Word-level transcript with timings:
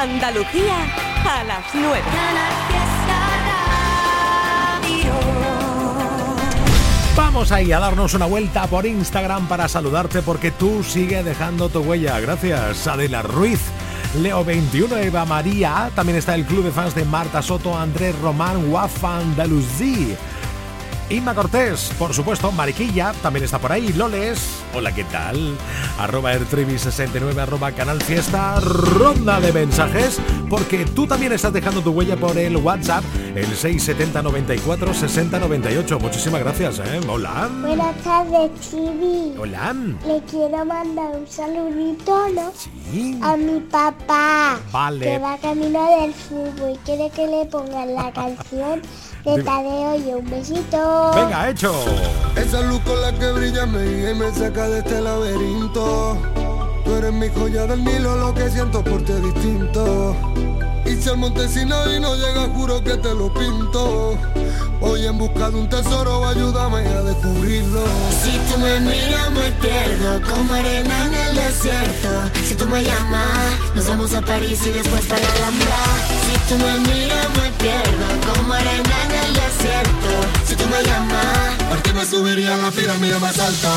Andalucía 0.00 0.76
a 1.28 1.44
las 1.44 1.74
9. 1.74 2.00
Vamos 7.14 7.52
ahí 7.52 7.70
a 7.70 7.80
darnos 7.80 8.14
una 8.14 8.24
vuelta 8.24 8.66
por 8.66 8.86
Instagram 8.86 9.46
para 9.46 9.68
saludarte 9.68 10.22
porque 10.22 10.52
tú 10.52 10.82
sigue 10.82 11.22
dejando 11.22 11.68
tu 11.68 11.80
huella. 11.80 12.18
Gracias, 12.18 12.86
Adela 12.86 13.20
Ruiz. 13.20 13.60
Leo 14.14 14.42
21, 14.42 14.96
Eva 14.96 15.26
María. 15.26 15.90
También 15.94 16.16
está 16.16 16.34
el 16.34 16.46
club 16.46 16.64
de 16.64 16.70
fans 16.70 16.94
de 16.94 17.04
Marta 17.04 17.42
Soto, 17.42 17.76
Andrés 17.76 18.18
Román, 18.20 18.72
Wafan 18.72 19.36
Daluzzi. 19.36 20.16
Inma 21.10 21.34
Cortés, 21.34 21.90
por 21.98 22.14
supuesto, 22.14 22.52
Mariquilla, 22.52 23.12
también 23.20 23.44
está 23.44 23.58
por 23.58 23.72
ahí, 23.72 23.92
Loles, 23.94 24.62
hola, 24.72 24.94
¿qué 24.94 25.02
tal? 25.02 25.56
Arroba 25.98 26.32
Ertrivi69, 26.34 27.36
arroba 27.36 27.72
Canal 27.72 28.00
Fiesta, 28.00 28.60
ronda 28.60 29.40
de 29.40 29.52
mensajes, 29.52 30.20
porque 30.48 30.84
tú 30.84 31.08
también 31.08 31.32
estás 31.32 31.52
dejando 31.52 31.82
tu 31.82 31.90
huella 31.90 32.16
por 32.16 32.38
el 32.38 32.56
WhatsApp, 32.58 33.02
el 33.34 33.44
670 33.44 34.22
94 34.22 34.94
60 34.94 35.40
98. 35.40 35.98
Muchísimas 35.98 36.40
gracias, 36.42 36.78
¿eh? 36.78 37.00
Hola. 37.08 37.50
Buenas 37.60 37.96
tardes, 38.04 38.52
Chibi. 38.60 39.34
Hola. 39.36 39.74
Le 40.06 40.22
quiero 40.30 40.64
mandar 40.64 41.16
un 41.16 41.26
saludito, 41.26 42.28
¿no? 42.28 42.52
Sí. 42.92 43.18
A 43.20 43.36
mi 43.36 43.58
papá. 43.60 44.60
Vale. 44.70 45.06
Que 45.06 45.18
va 45.18 45.36
camino 45.38 46.00
del 46.00 46.14
fútbol 46.14 46.74
y 46.74 46.78
quiere 46.84 47.10
que 47.10 47.26
le 47.26 47.46
pongan 47.46 47.94
la 47.94 48.12
canción 48.12 48.80
de 49.24 49.42
Tadeo 49.42 49.96
y 49.96 50.12
un 50.14 50.30
besito. 50.30 51.10
Venga, 51.14 51.50
hecho. 51.50 51.72
Esa 52.36 52.60
luz 52.62 52.80
con 52.80 53.00
la 53.00 53.12
que 53.12 53.32
brilla 53.32 53.66
me 53.66 53.84
guía 53.84 54.10
y 54.12 54.14
me 54.14 54.32
saca 54.32 54.68
de 54.68 54.78
este 54.78 55.00
laberinto. 55.00 56.16
Tú 56.84 56.94
eres 56.94 57.12
mi 57.12 57.28
joya 57.28 57.66
del 57.66 57.84
Nilo, 57.84 58.16
lo 58.16 58.34
que 58.34 58.48
siento 58.50 58.82
por 58.82 59.02
ti 59.04 59.12
es 59.12 59.22
distinto. 59.22 60.16
Y 60.86 60.96
si 60.96 61.08
el 61.08 61.18
montesino 61.18 61.76
y 61.94 62.00
no 62.00 62.14
llega, 62.14 62.48
juro 62.54 62.82
que 62.82 62.96
te 62.96 63.14
lo 63.14 63.32
pinto. 63.32 64.18
Hoy 64.82 65.06
en 65.06 65.18
busca 65.18 65.50
de 65.50 65.56
un 65.56 65.68
tesoro, 65.68 66.26
ayúdame 66.26 66.78
a 66.86 67.02
descubrirlo. 67.02 67.84
Si 68.22 68.32
tú 68.50 68.58
me 68.58 68.80
miras 68.80 69.30
me 69.30 69.50
pierdo 69.60 70.20
como 70.22 70.54
arena 70.54 71.06
en 71.06 71.14
el 71.14 71.36
desierto. 71.36 72.08
Si 72.46 72.54
tú 72.54 72.66
me 72.66 72.82
llamas, 72.82 73.74
nos 73.74 73.86
vamos 73.88 74.14
a 74.14 74.22
París 74.22 74.58
y 74.66 74.70
después 74.70 75.04
para 75.06 75.20
la 75.20 75.32
Alhambra. 75.32 75.76
Si 76.24 76.48
tú 76.48 76.58
me 76.64 76.78
miras 76.80 77.28
me 77.36 77.50
pierdo 77.62 78.34
como 78.34 78.54
arena 78.54 78.96
en 79.04 79.10
el 79.26 79.34
desierto. 79.34 80.10
Si 80.46 80.56
tú 80.56 80.64
me 80.66 80.82
llamas, 80.82 81.54
¿por 81.68 81.82
qué 81.82 81.92
me 81.92 82.06
subiría 82.06 82.54
a 82.54 82.58
la 82.58 82.70
pirámide 82.70 83.18
más 83.18 83.38
alta? 83.38 83.70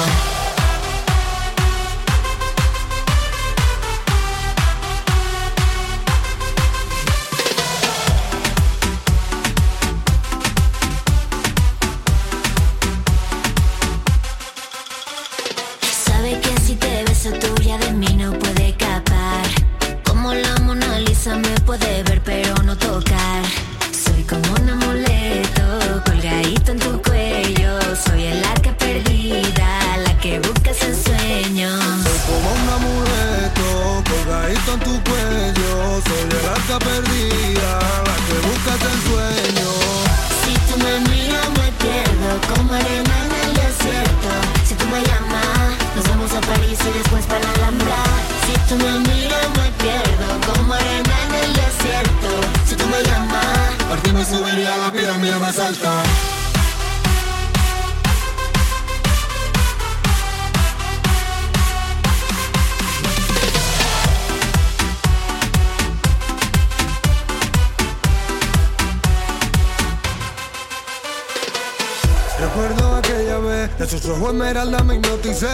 Esmeralda 74.34 74.84
me 74.84 74.96
hipnoticé 74.96 75.48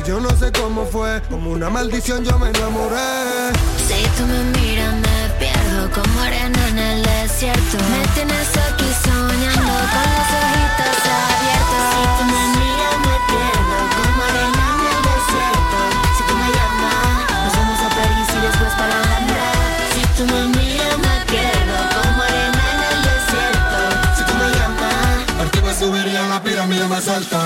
Y 0.00 0.08
yo 0.08 0.18
no 0.20 0.30
sé 0.30 0.50
cómo 0.52 0.86
fue, 0.86 1.20
como 1.30 1.50
una 1.50 1.68
maldición 1.70 2.24
yo 2.24 2.38
me 2.38 2.48
enamoré 2.48 3.52
si 3.86 4.02
tú 4.16 4.24
me 4.26 4.40
miras 4.58 4.94
me 4.94 5.18
pierdo 5.38 5.90
como 5.92 6.20
arena 6.20 6.68
en 6.68 6.78
el 6.78 7.02
desierto. 7.02 7.76
Me 7.92 8.00
tienes 8.14 8.48
aquí 8.56 8.88
soñando 9.04 9.74
con 9.92 10.06
los 10.14 10.30
ojitos 10.40 10.98
abiertos. 11.20 11.84
Si 11.92 12.04
tú 12.16 12.24
me 12.32 12.42
miras 12.56 12.96
me 13.04 13.16
pierdo 13.28 13.76
como 13.98 14.20
arena 14.24 14.64
en 14.72 14.80
el 14.88 15.00
desierto. 15.10 15.78
Si 16.16 16.22
tú 16.24 16.34
me 16.40 16.48
llamas, 16.56 17.44
nos 17.44 17.52
vamos 17.58 17.80
a 17.84 17.88
París 17.98 18.28
y 18.32 18.40
después 18.46 18.72
para 18.80 18.94
Alhambra. 18.96 19.48
Si 19.92 20.02
tú 20.16 20.22
me 20.32 20.40
miras 20.56 20.98
me 21.04 21.16
pierdo 21.30 21.78
como 21.94 22.22
arena 22.22 22.62
en 22.72 22.80
el 22.90 22.98
desierto. 23.10 23.78
Si 24.16 24.22
tú 24.24 24.32
me 24.40 24.48
llamas, 24.56 25.16
¿Por 25.36 25.50
qué 25.50 25.60
me 25.60 25.74
subiría 25.74 26.24
a 26.24 26.28
la 26.28 26.42
pirámide 26.42 26.86
más 26.88 27.06
alta? 27.08 27.38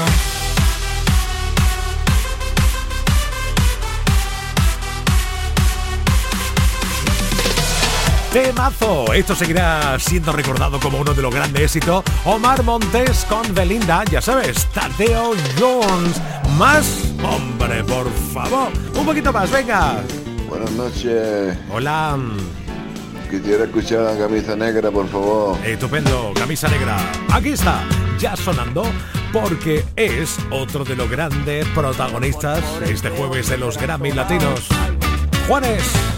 Temazo. 8.69 9.13
Esto 9.13 9.35
seguirá 9.35 9.99
siendo 9.99 10.33
recordado 10.33 10.79
como 10.81 10.99
uno 10.99 11.15
de 11.15 11.23
los 11.23 11.35
grandes 11.35 11.63
éxitos. 11.63 12.05
Omar 12.25 12.63
Montes 12.63 13.25
con 13.29 13.55
Belinda, 13.55 14.05
ya 14.11 14.21
sabes, 14.21 14.67
Tadeo 14.67 15.33
Jones. 15.59 16.21
Más, 16.57 17.15
hombre, 17.23 17.83
por 17.85 18.11
favor. 18.33 18.71
Un 18.95 19.07
poquito 19.07 19.33
más, 19.33 19.51
venga. 19.51 20.03
Buenas 20.49 20.71
noches. 20.73 21.57
Hola. 21.71 22.19
Quisiera 23.31 23.65
escuchar 23.65 24.01
la 24.01 24.19
camisa 24.19 24.57
negra, 24.57 24.91
por 24.91 25.09
favor. 25.09 25.59
Estupendo, 25.65 26.33
camisa 26.35 26.69
negra. 26.69 26.97
Aquí 27.31 27.51
está, 27.51 27.85
ya 28.19 28.37
sonando, 28.37 28.85
porque 29.33 29.85
es 29.97 30.39
otro 30.51 30.85
de 30.85 30.97
los 30.97 31.11
grandes 31.11 31.67
protagonistas 31.69 32.63
este 32.87 33.11
jueves 33.11 33.49
de 33.49 33.59
los 33.59 33.79
Grammy 33.79 34.13
Latinos. 34.13 34.69
Juanes. 35.47 36.18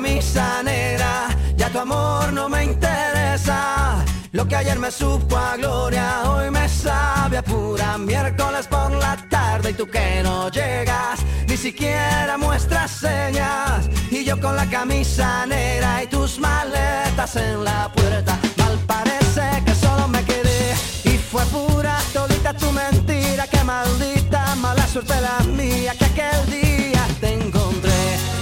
Camisa 0.00 0.62
negra, 0.62 1.28
ya 1.58 1.68
tu 1.68 1.78
amor 1.78 2.32
no 2.32 2.48
me 2.48 2.64
interesa. 2.64 4.02
Lo 4.32 4.48
que 4.48 4.56
ayer 4.56 4.78
me 4.78 4.90
supo 4.90 5.36
a 5.36 5.58
gloria, 5.58 6.22
hoy 6.30 6.50
me 6.50 6.66
sabe 6.70 7.36
a 7.36 7.42
pura 7.42 7.98
miércoles 7.98 8.66
por 8.66 8.92
la 8.92 9.14
tarde. 9.28 9.72
Y 9.72 9.74
tú 9.74 9.86
que 9.86 10.22
no 10.22 10.48
llegas, 10.48 11.20
ni 11.46 11.56
siquiera 11.58 12.38
muestras 12.38 12.90
señas. 12.92 13.90
Y 14.10 14.24
yo 14.24 14.40
con 14.40 14.56
la 14.56 14.64
camisa 14.70 15.44
negra 15.44 16.02
y 16.02 16.06
tus 16.06 16.38
maletas 16.38 17.36
en 17.36 17.62
la 17.62 17.92
puerta, 17.92 18.38
mal 18.56 18.78
parece 18.86 19.62
que 19.66 19.74
solo 19.74 20.08
me 20.08 20.24
quedé. 20.24 20.74
Y 21.04 21.18
fue 21.18 21.44
pura 21.46 21.98
todita 22.14 22.54
tu 22.54 22.72
mentira, 22.72 23.46
que 23.48 23.62
maldita 23.64 24.54
mala 24.54 24.86
suerte 24.86 25.20
la 25.20 25.40
mía 25.44 25.92
que 25.98 26.06
aquel 26.06 26.46
día 26.50 27.06
te 27.20 27.34
encontré 27.34 28.39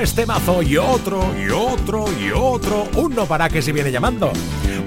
Pues 0.00 0.14
temazo 0.14 0.62
y 0.62 0.78
otro 0.78 1.34
y 1.36 1.50
otro 1.50 2.06
y 2.18 2.30
otro. 2.30 2.88
Uno 2.94 3.26
para 3.26 3.50
que 3.50 3.60
se 3.60 3.70
viene 3.70 3.92
llamando. 3.92 4.32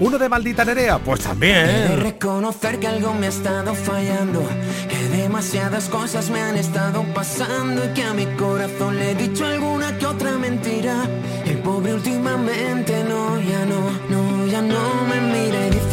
Uno 0.04 0.18
de 0.18 0.28
maldita 0.28 0.66
Nerea, 0.66 1.00
pues 1.00 1.22
He 1.22 1.24
de 1.24 1.30
también. 1.30 2.02
reconocer 2.02 2.78
que 2.78 2.88
algo 2.88 3.14
me 3.14 3.28
ha 3.28 3.30
estado 3.30 3.74
fallando, 3.74 4.44
que 4.90 5.18
demasiadas 5.18 5.88
cosas 5.88 6.30
me 6.30 6.42
han 6.42 6.58
estado 6.58 7.06
pasando 7.16 7.86
y 7.86 7.88
que 7.94 8.04
a 8.04 8.14
mi 8.14 8.26
corazón 8.36 8.98
le 8.98 9.12
he 9.12 9.16
dicho 9.16 9.46
alguna 9.46 9.98
que 9.98 10.06
otra 10.06 10.32
mentira. 10.38 11.08
El 11.46 11.60
pobre 11.60 11.94
últimamente 11.94 13.02
no, 13.08 13.40
ya 13.40 13.66
no, 13.66 13.82
no, 14.10 14.46
ya 14.48 14.62
no 14.62 15.06
me 15.08 15.22
mira 15.22 15.68
y 15.68 15.70
dice 15.70 15.93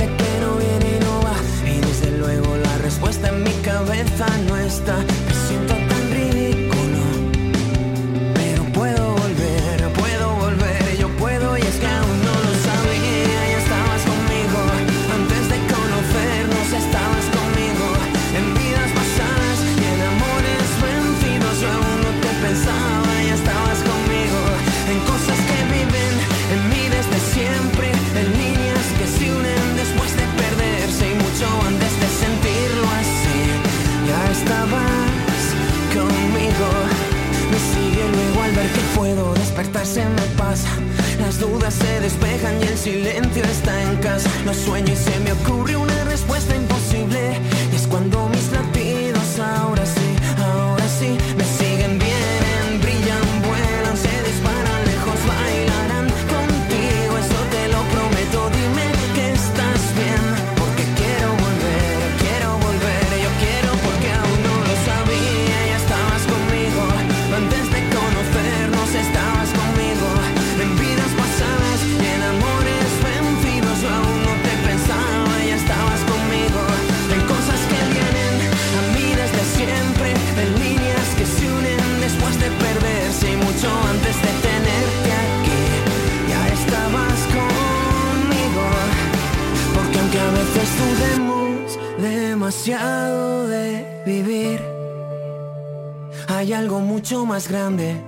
mucho 97.11 97.27
más 97.27 97.49
grande 97.49 98.01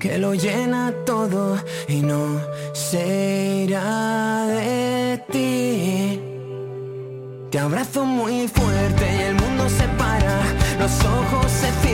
que 0.00 0.18
lo 0.18 0.34
llena 0.34 0.92
todo 1.06 1.56
y 1.86 2.00
no 2.00 2.40
se 2.72 3.64
irá 3.64 4.44
de 4.46 5.22
ti. 5.30 6.20
Te 7.52 7.60
abrazo 7.60 8.04
muy 8.04 8.48
fuerte 8.48 9.04
y 9.16 9.20
el 9.22 9.34
mundo 9.36 9.68
se 9.68 9.84
para, 9.96 10.40
los 10.80 10.90
ojos 11.04 11.52
se 11.52 11.70
cierran, 11.70 11.87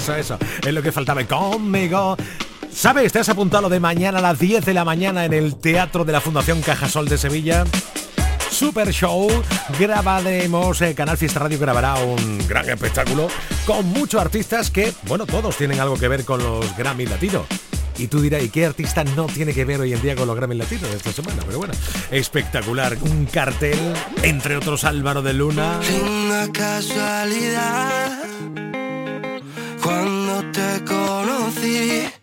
Eso, 0.00 0.14
eso. 0.14 0.38
Es 0.66 0.72
lo 0.72 0.82
que 0.82 0.92
faltaba. 0.92 1.22
Conmigo. 1.24 2.16
¿Sabes? 2.72 3.12
¿Te 3.12 3.18
has 3.18 3.28
apuntado 3.28 3.68
de 3.68 3.80
mañana 3.80 4.18
a 4.18 4.22
las 4.22 4.38
10 4.38 4.64
de 4.64 4.72
la 4.72 4.82
mañana 4.82 5.26
en 5.26 5.34
el 5.34 5.56
Teatro 5.56 6.06
de 6.06 6.12
la 6.12 6.22
Fundación 6.22 6.62
Cajasol 6.62 7.06
de 7.06 7.18
Sevilla? 7.18 7.64
Super 8.50 8.90
Show, 8.92 9.28
grabaremos, 9.78 10.80
eh, 10.80 10.94
Canal 10.94 11.18
Fiesta 11.18 11.40
Radio 11.40 11.58
grabará 11.58 11.94
un 11.96 12.38
gran 12.48 12.68
espectáculo 12.70 13.28
con 13.66 13.86
muchos 13.86 14.20
artistas 14.20 14.70
que, 14.70 14.92
bueno, 15.06 15.26
todos 15.26 15.56
tienen 15.56 15.78
algo 15.80 15.98
que 15.98 16.08
ver 16.08 16.24
con 16.24 16.42
los 16.42 16.74
Grammy 16.78 17.04
Latinos. 17.04 17.44
Y 17.98 18.06
tú 18.06 18.22
dirás, 18.22 18.42
¿y 18.42 18.48
qué 18.48 18.64
artista 18.64 19.04
no 19.04 19.26
tiene 19.26 19.52
que 19.52 19.66
ver 19.66 19.80
hoy 19.80 19.92
en 19.92 20.00
día 20.00 20.16
con 20.16 20.26
los 20.26 20.34
Grammy 20.34 20.56
Latinos 20.56 20.88
esta 20.94 21.12
semana? 21.12 21.42
Pero 21.44 21.58
bueno, 21.58 21.74
espectacular. 22.10 22.96
Un 23.02 23.26
cartel, 23.26 23.78
entre 24.22 24.56
otros 24.56 24.84
Álvaro 24.84 25.20
de 25.20 25.34
Luna. 25.34 25.78
Cuando 29.82 30.42
te 30.52 30.84
conocí 30.84 32.19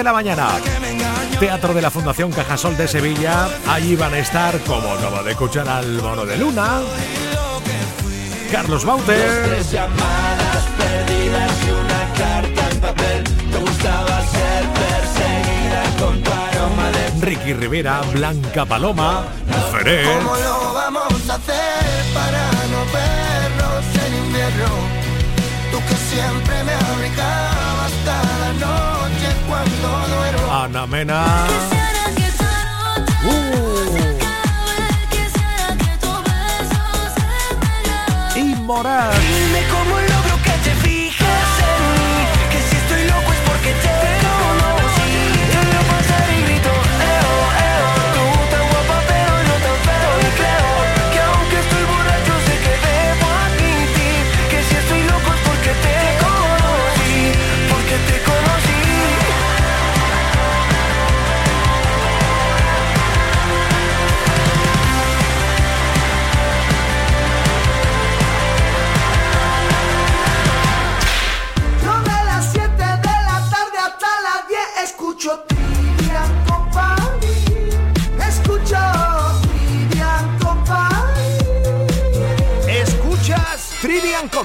de 0.00 0.04
la 0.04 0.12
mañana. 0.14 0.48
Teatro 1.38 1.74
de 1.74 1.82
la 1.82 1.90
Fundación 1.90 2.32
Cajasol 2.32 2.74
de 2.74 2.88
Sevilla. 2.88 3.48
Allí 3.68 3.96
van 3.96 4.14
a 4.14 4.18
estar, 4.18 4.58
como 4.60 4.90
acabo 4.92 5.22
de 5.22 5.32
escuchar 5.32 5.68
al 5.68 6.00
mono 6.00 6.24
de 6.24 6.38
luna, 6.38 6.80
Carlos 8.50 8.86
Bauter. 8.86 9.62
Llamadas 9.70 10.64
perdidas 10.78 11.52
y 11.66 11.70
una 11.70 12.14
carta 12.16 12.70
en 12.70 12.80
papel. 12.80 13.24
Me 13.52 13.58
gustaba 13.58 14.22
ser 14.22 14.64
perseguida 14.80 15.82
con 15.98 16.22
paloma 16.22 16.90
de... 16.92 17.26
Ricky 17.26 17.52
Rivera, 17.52 18.00
Blanca 18.14 18.64
Paloma, 18.64 19.24
Ferrer. 19.70 20.06
¿Cómo 20.06 20.34
lo 20.34 20.72
vamos 20.72 21.28
a 21.28 21.34
hacer 21.34 22.14
para 22.14 22.50
no 22.72 22.80
vernos 22.90 23.84
en 24.06 24.14
invierno? 24.24 24.70
Tú 25.70 25.78
que 25.86 25.96
siempre 25.96 26.49
Ana 30.70 30.86
Mena. 30.86 31.26
Uh. 33.26 33.60
Y 38.36 38.54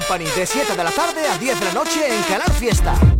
Company 0.08 0.24
de 0.36 0.46
7 0.46 0.76
de 0.76 0.84
la 0.84 0.90
tarde 0.90 1.26
a 1.26 1.36
10 1.36 1.58
de 1.58 1.66
la 1.66 1.72
noche 1.72 2.06
en 2.06 2.22
Canal 2.24 2.52
Fiesta. 2.52 3.15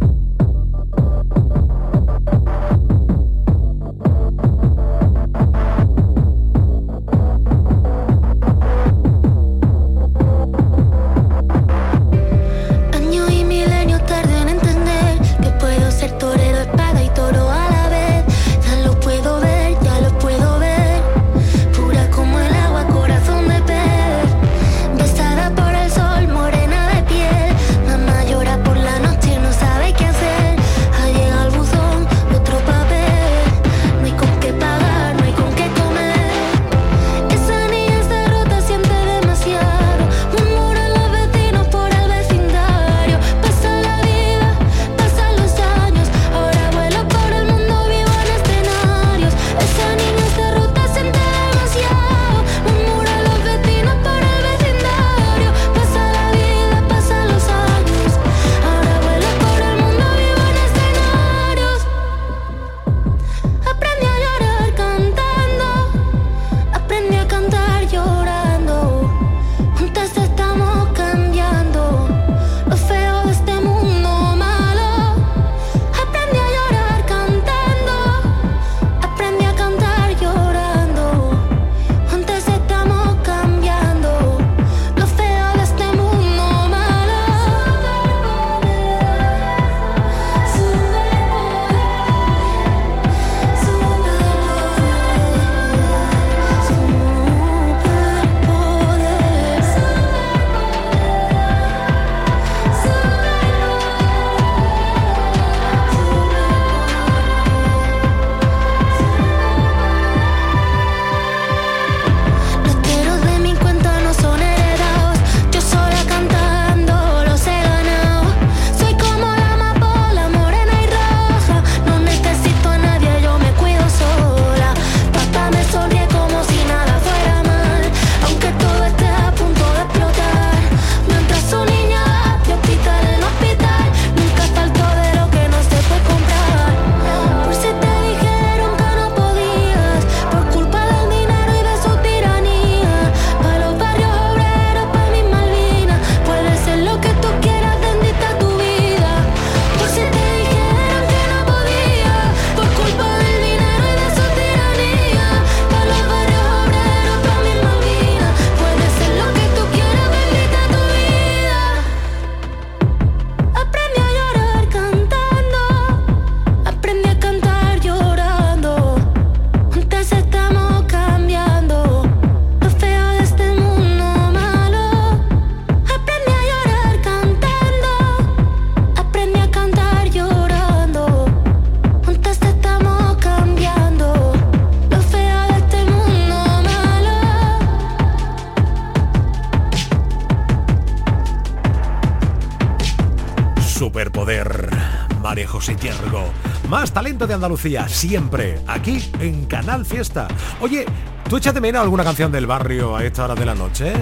Andalucía, 197.36 197.88
siempre, 197.88 198.60
aquí 198.66 199.10
en 199.20 199.44
Canal 199.44 199.86
Fiesta. 199.86 200.26
Oye, 200.60 200.86
¿tú 201.28 201.36
echas 201.36 201.54
de 201.54 201.60
menos 201.60 201.82
alguna 201.82 202.02
canción 202.02 202.32
del 202.32 202.46
barrio 202.46 202.96
a 202.96 203.04
esta 203.04 203.24
hora 203.24 203.34
de 203.34 203.46
la 203.46 203.54
noche? 203.54 203.92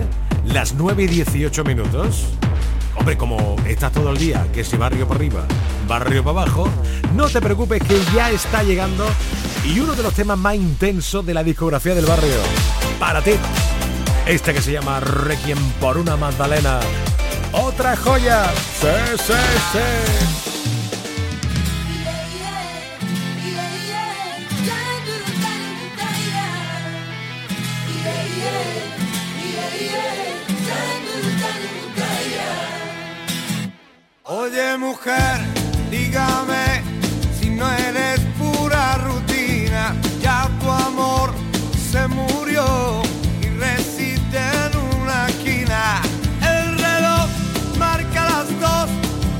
Las 0.46 0.74
9 0.74 1.02
y 1.02 1.06
18 1.08 1.64
minutos. 1.64 2.28
Hombre, 2.96 3.16
como 3.16 3.56
estás 3.66 3.92
todo 3.92 4.10
el 4.10 4.18
día, 4.18 4.46
que 4.52 4.64
si 4.64 4.76
barrio 4.76 5.06
para 5.06 5.18
arriba, 5.18 5.44
barrio 5.88 6.22
para 6.22 6.42
abajo, 6.42 6.68
no 7.14 7.28
te 7.28 7.40
preocupes 7.40 7.82
que 7.82 8.00
ya 8.14 8.30
está 8.30 8.62
llegando 8.62 9.04
y 9.64 9.80
uno 9.80 9.94
de 9.94 10.02
los 10.02 10.14
temas 10.14 10.38
más 10.38 10.54
intensos 10.54 11.26
de 11.26 11.34
la 11.34 11.42
discografía 11.42 11.94
del 11.94 12.06
barrio. 12.06 12.38
Para 13.00 13.20
ti, 13.20 13.32
este 14.26 14.54
que 14.54 14.62
se 14.62 14.72
llama 14.72 15.00
Requiem 15.00 15.58
por 15.80 15.98
una 15.98 16.16
Magdalena. 16.16 16.80
Otra 17.52 17.96
joya. 17.96 18.46
Sí, 18.80 18.88
sí, 19.16 19.32
sí. 19.72 20.53
Dígame 35.94 36.82
si 37.38 37.50
no 37.50 37.70
eres 37.70 38.20
pura 38.38 38.98
rutina, 38.98 39.94
ya 40.20 40.48
tu 40.60 40.68
amor 40.70 41.32
se 41.90 42.06
murió 42.08 43.02
y 43.40 43.46
resiste 43.66 44.38
en 44.64 44.72
una 45.00 45.28
esquina. 45.28 46.00
El 46.54 46.78
reloj 46.86 47.28
marca 47.78 48.22
las 48.32 48.48
dos 48.64 48.88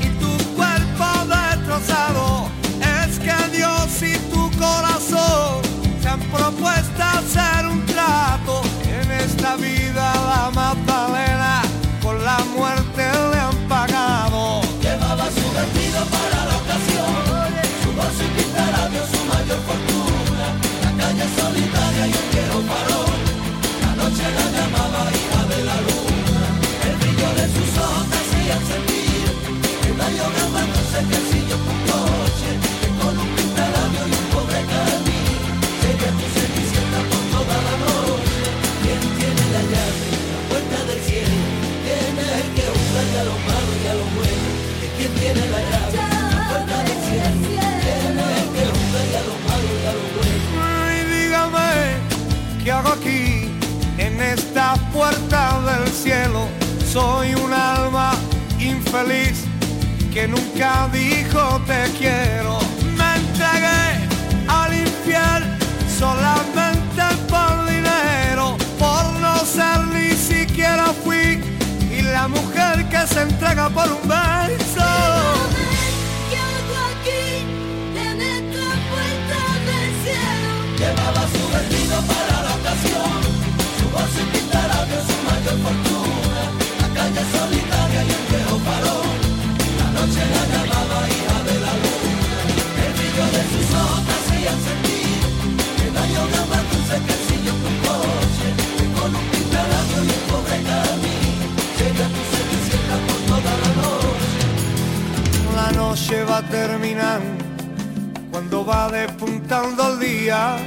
y 0.05 0.07
tu 0.21 0.31
cuerpo 0.55 1.07
destrozado. 1.35 2.49
Es 3.01 3.19
que 3.19 3.37
Dios 3.57 3.87
y 4.01 4.15
tu 4.31 4.43
corazón 4.57 5.61
se 6.01 6.07
han 6.07 6.21
propuesto 6.35 7.03
hacer 7.17 7.67
un 7.67 7.85
trato 7.85 8.61
en 8.99 9.11
esta 9.11 9.55
vida 9.57 10.05
la 10.31 10.51
Magdalena 10.51 11.61
con 12.01 12.23
la 12.23 12.39
muerte 12.55 13.03
le 13.31 13.39
han 13.39 13.57
pagado. 13.67 14.61
Para 16.11 16.34
night. 22.11 22.34
Que 60.15 60.29
nunca 60.29 60.87
dijo 60.93 61.61
te 61.67 61.91
quiero. 61.99 62.57
Me 62.95 63.15
entregué 63.17 64.07
al 64.47 64.73
infiel 64.73 65.43
solamente 65.99 67.03
por 67.27 67.65
dinero, 67.65 68.55
por 68.79 69.03
no 69.19 69.35
ser 69.39 69.79
ni 69.93 70.11
siquiera 70.15 70.93
fui 71.03 71.43
y 71.91 72.01
la 72.01 72.29
mujer 72.29 72.85
que 72.87 73.05
se 73.13 73.23
entrega 73.23 73.69
por 73.69 73.91
un 73.91 74.07
beso. 74.07 75.34
Va 106.23 106.41
terminando 106.43 107.45
cuando 108.31 108.65
va 108.65 108.89
despuntando 108.89 109.93
el 109.93 109.99
día, 109.99 110.57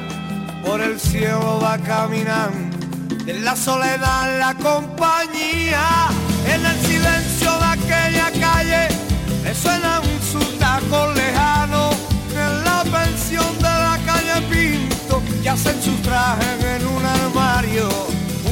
por 0.64 0.80
el 0.80 0.98
cielo 0.98 1.60
va 1.62 1.76
caminando, 1.78 2.76
en 3.26 3.44
la 3.44 3.54
soledad 3.54 4.38
la 4.38 4.54
compañía, 4.54 6.08
en 6.46 6.64
el 6.64 6.76
silencio 6.86 7.50
de 7.58 7.66
aquella 7.66 8.30
calle, 8.40 8.97
le 9.48 9.54
suena 9.54 10.00
un 10.00 10.20
sutaco 10.30 11.10
lejano, 11.14 11.88
en 12.32 12.64
la 12.64 12.84
pensión 12.84 13.50
de 13.56 13.74
la 13.86 13.98
calle 14.04 14.42
Pinto, 14.50 15.22
que 15.42 15.48
hacen 15.48 15.82
sus 15.82 16.02
trajes 16.02 16.62
en 16.62 16.86
un 16.86 17.02
armario, 17.02 17.88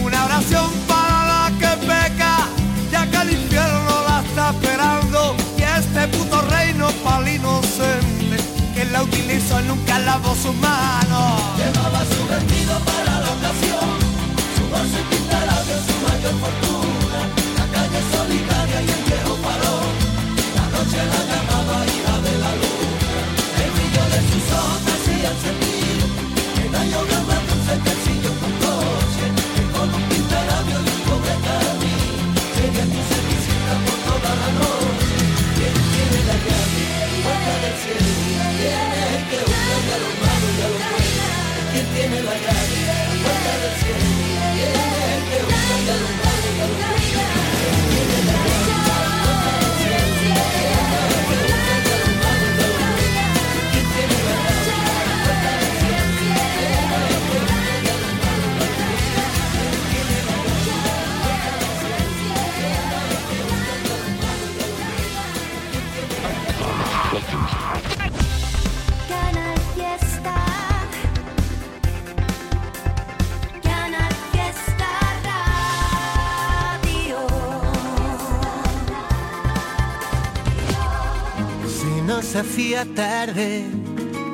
una 0.03 0.25
oración 0.25 0.71
para 0.89 1.19
la 1.33 1.53
que 1.61 1.87
peca, 1.87 2.49
ya 2.91 3.07
que 3.11 3.17
el 3.25 3.31
infierno 3.33 3.93
la 4.09 4.23
está 4.27 4.51
esperando, 4.55 5.37
y 5.59 5.63
este 5.63 6.09
puto 6.17 6.41
reino 6.41 6.89
para 7.05 7.31
inocente, 7.31 8.39
que 8.75 8.87
la 8.87 9.03
utilizó 9.03 9.61
nunca 9.69 9.99
lavó 9.99 10.35
sus 10.35 10.55
manos. 10.55 11.43
Llevaba 11.59 12.01
su 12.07 12.23
vestido 12.27 12.75
para 12.89 13.21
la 13.21 13.31
ocasión, 13.37 13.89
su 14.57 14.65
voz 14.73 14.89
y 14.89 15.03
dio 15.67 15.79
su 15.89 15.95
mayor 16.07 16.41
fortuna. 16.41 16.86
La 20.97 21.05
noche 21.05 21.27
la 21.29 21.46
nos 82.07 82.37
hacía 82.37 82.87
tarde, 82.95 83.65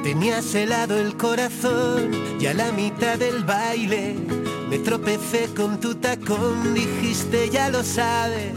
tenías 0.02 0.54
helado 0.54 0.98
el 0.98 1.16
corazón 1.16 2.11
y 2.38 2.46
a 2.46 2.52
la 2.52 2.70
mitad 2.70 3.18
del 3.18 3.44
baile 3.44 4.14
me 4.68 4.78
tropecé 4.78 5.48
con 5.56 5.80
tu 5.80 5.94
tacón, 5.94 6.74
dijiste 6.74 7.48
ya 7.50 7.70
lo 7.70 7.82
sabes, 7.82 8.52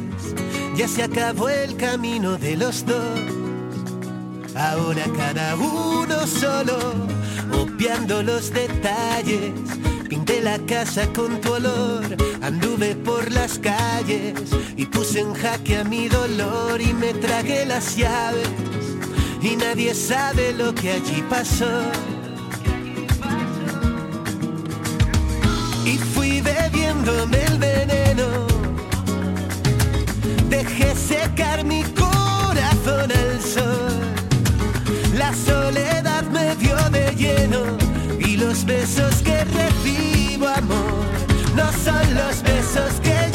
ya 0.75 0.87
se 0.87 1.03
acabó 1.03 1.47
el 1.47 1.77
camino 1.77 2.37
de 2.37 2.57
los 2.57 2.85
dos. 2.85 3.19
Ahora 4.55 5.03
cada 5.17 5.55
uno 5.55 6.27
solo, 6.27 6.77
obviando 7.53 8.21
los 8.21 8.51
detalles. 8.51 9.51
Pinté 10.09 10.41
la 10.41 10.59
casa 10.59 11.07
con 11.13 11.41
tu 11.41 11.53
olor, 11.53 12.03
anduve 12.41 12.95
por 12.95 13.31
las 13.31 13.59
calles 13.59 14.35
y 14.77 14.85
puse 14.85 15.19
en 15.21 15.33
jaque 15.33 15.77
a 15.77 15.83
mi 15.83 16.07
dolor 16.07 16.79
y 16.79 16.93
me 16.93 17.13
tragué 17.13 17.65
las 17.65 17.97
llaves. 17.97 18.74
Y 19.45 19.55
nadie 19.55 19.93
sabe 19.93 20.53
lo 20.53 20.73
que 20.73 20.91
allí 20.93 21.23
pasó. 21.29 21.69
Y 25.85 25.97
fui 25.97 26.41
bebiéndome 26.41 27.43
el 27.45 27.59
veneno, 27.59 28.47
dejé 30.49 30.95
secar 30.95 31.63
mi 31.63 31.83
corazón 31.83 33.11
al 33.11 33.41
sol. 33.41 33.93
La 35.13 35.31
soledad 35.33 36.23
me 36.31 36.55
dio 36.55 36.75
de 36.89 37.15
lleno 37.15 37.61
y 38.19 38.37
los 38.37 38.65
besos 38.65 39.21
que 39.21 39.43
recibo 39.43 40.47
amor 40.47 41.05
no 41.55 41.71
son 41.83 42.15
los 42.15 42.41
besos 42.41 42.99
que 43.03 43.34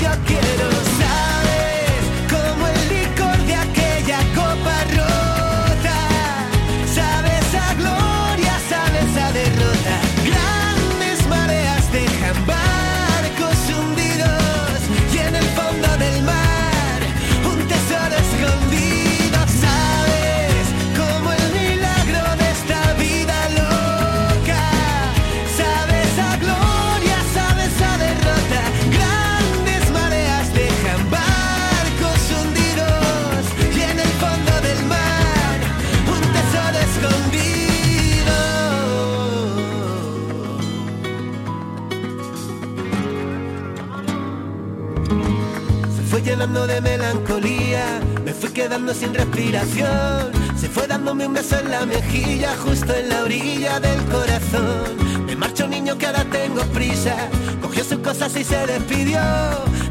de 46.53 46.81
melancolía, 46.81 48.01
me 48.25 48.35
fui 48.35 48.51
quedando 48.51 48.93
sin 48.93 49.15
respiración. 49.15 50.33
Se 50.57 50.69
fue 50.69 50.87
dándome 50.89 51.27
un 51.27 51.35
beso 51.35 51.57
en 51.59 51.71
la 51.71 51.87
mejilla, 51.87 52.57
justo 52.57 52.93
en 52.93 53.09
la 53.09 53.23
orilla 53.23 53.79
del 53.79 54.03
corazón. 54.07 54.97
Me 55.27 55.37
marcho 55.37 55.69
niño 55.69 55.97
que 55.97 56.07
ahora 56.07 56.25
tengo 56.25 56.63
prisa, 56.73 57.15
cogió 57.63 57.85
sus 57.85 57.99
cosas 57.99 58.37
y 58.37 58.43
se 58.43 58.67
despidió. 58.67 59.21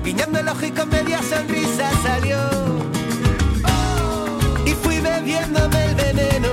Guiñando 0.03 0.39
el 0.39 0.49
ojo 0.49 0.65
y 0.65 0.71
con 0.71 0.89
media 0.89 1.21
sonrisa 1.23 1.89
salió. 2.03 2.37
Y 4.65 4.71
fui 4.71 4.99
bebiéndome 4.99 5.85
el 5.85 5.95
veneno. 5.95 6.49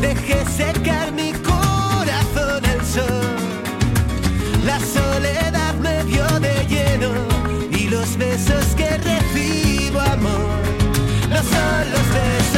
Dejé 0.00 0.42
secar 0.46 1.12
mi 1.12 1.32
los 11.90 12.08
besos 12.14 12.53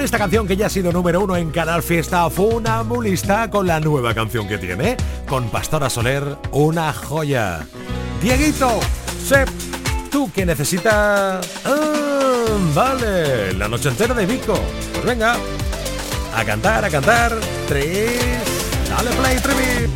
Esta 0.00 0.16
canción 0.16 0.46
que 0.46 0.56
ya 0.56 0.66
ha 0.66 0.70
sido 0.70 0.92
número 0.92 1.20
uno 1.20 1.36
en 1.36 1.50
Canal 1.50 1.82
Fiesta, 1.82 2.30
Funambulista, 2.30 3.50
con 3.50 3.66
la 3.66 3.80
nueva 3.80 4.14
canción 4.14 4.46
que 4.46 4.56
tiene, 4.56 4.96
con 5.28 5.50
Pastora 5.50 5.90
Soler, 5.90 6.36
una 6.52 6.92
joya. 6.92 7.66
Dieguito, 8.22 8.78
Sep, 9.26 9.48
tú 10.10 10.30
que 10.32 10.46
necesitas... 10.46 11.46
Ah, 11.64 12.44
vale, 12.74 13.52
la 13.54 13.68
noche 13.68 13.88
entera 13.88 14.14
de 14.14 14.24
Vico. 14.24 14.58
Pues 14.92 15.04
venga, 15.04 15.36
a 16.34 16.44
cantar, 16.44 16.84
a 16.84 16.90
cantar. 16.90 17.32
Tres, 17.66 18.42
dale 18.88 19.10
play, 19.10 19.36
Trivi. 19.38 19.90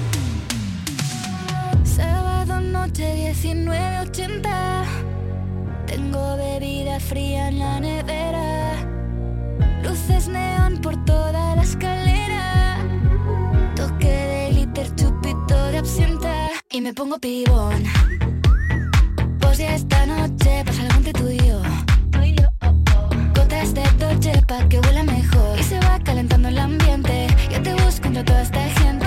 Sábado 1.84 2.60
noche 2.60 3.32
19.80 3.32 4.84
Tengo 5.86 6.36
bebida 6.36 6.98
fría 6.98 7.48
en 7.48 7.58
la 7.60 7.80
nevera 7.80 8.21
por 10.92 11.04
toda 11.04 11.56
la 11.56 11.62
escalera. 11.62 12.76
Toque 13.74 14.08
de 14.08 14.50
glitter, 14.50 14.94
chupito 14.94 15.56
de 15.70 15.78
absenta. 15.78 16.50
Y 16.70 16.80
me 16.80 16.92
pongo 16.92 17.18
pibón. 17.18 17.84
Pues 19.40 19.58
ya 19.58 19.74
esta 19.74 20.06
noche 20.06 20.62
pasa 20.64 20.82
algo 20.82 20.96
entre 20.96 21.12
tú 21.12 21.28
y 21.28 21.38
yo. 21.38 21.62
Gotas 23.34 23.74
de 23.74 23.82
Dolce 23.98 24.42
pa' 24.46 24.68
que 24.68 24.80
huela 24.80 25.02
mejor. 25.02 25.58
Y 25.58 25.62
se 25.62 25.78
va 25.80 25.98
calentando 26.00 26.48
el 26.48 26.58
ambiente. 26.58 27.26
Yo 27.50 27.62
te 27.62 27.74
busco 27.74 28.08
entre 28.08 28.24
toda 28.24 28.42
esta 28.42 28.62
gente 28.80 29.06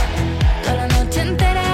entera. 1.31 1.70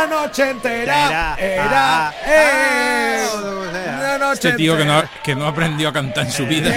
La 0.00 0.06
noche 0.06 0.50
entera. 0.50 1.36
Era, 1.38 2.14
eh, 2.26 3.26
la 4.00 4.18
noche 4.18 4.48
Este 4.48 4.52
tío 4.52 4.76
que 4.76 4.84
no, 4.84 5.02
que 5.24 5.34
no 5.34 5.46
aprendió 5.46 5.88
a 5.88 5.92
cantar 5.92 6.26
en 6.26 6.32
su 6.32 6.46
vida. 6.46 6.70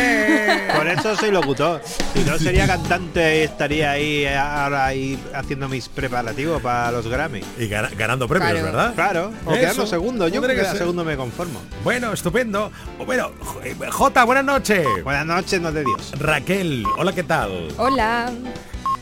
Por 0.76 0.88
eso 0.88 1.16
soy 1.16 1.32
locutor. 1.32 1.82
Si 2.14 2.24
no 2.24 2.38
sería 2.38 2.66
cantante, 2.66 3.44
estaría 3.44 3.92
ahí 3.92 4.26
ahora 4.26 4.86
ahí 4.86 5.22
haciendo 5.34 5.68
mis 5.70 5.88
preparativos 5.90 6.62
para 6.62 6.92
los 6.92 7.08
Grammy. 7.08 7.42
Y 7.58 7.68
gana- 7.68 7.90
ganando 7.96 8.28
premios, 8.28 8.52
Claro. 8.52 8.66
¿verdad? 8.66 8.94
Claro, 8.96 9.34
o 9.46 9.52
Eso, 9.52 9.60
quedando 9.60 9.88
segundo. 9.88 10.28
Yo 10.28 10.42
creo 10.42 10.56
que 10.56 10.66
ser. 10.66 10.78
segundo 10.78 11.04
me 11.04 11.16
conformo. 11.16 11.62
Bueno, 11.84 12.14
estupendo. 12.14 12.72
Bueno, 13.06 13.32
J- 13.40 13.68
eh, 13.68 13.76
Jota, 13.90 14.24
buenas 14.24 14.46
noches. 14.46 14.86
Buenas 15.04 15.26
noches, 15.26 15.62
no 15.62 15.72
de 15.72 15.84
Dios. 15.84 16.12
Raquel, 16.20 16.84
hola, 16.98 17.12
¿qué 17.14 17.24
tal? 17.24 17.68
Hola. 17.78 18.32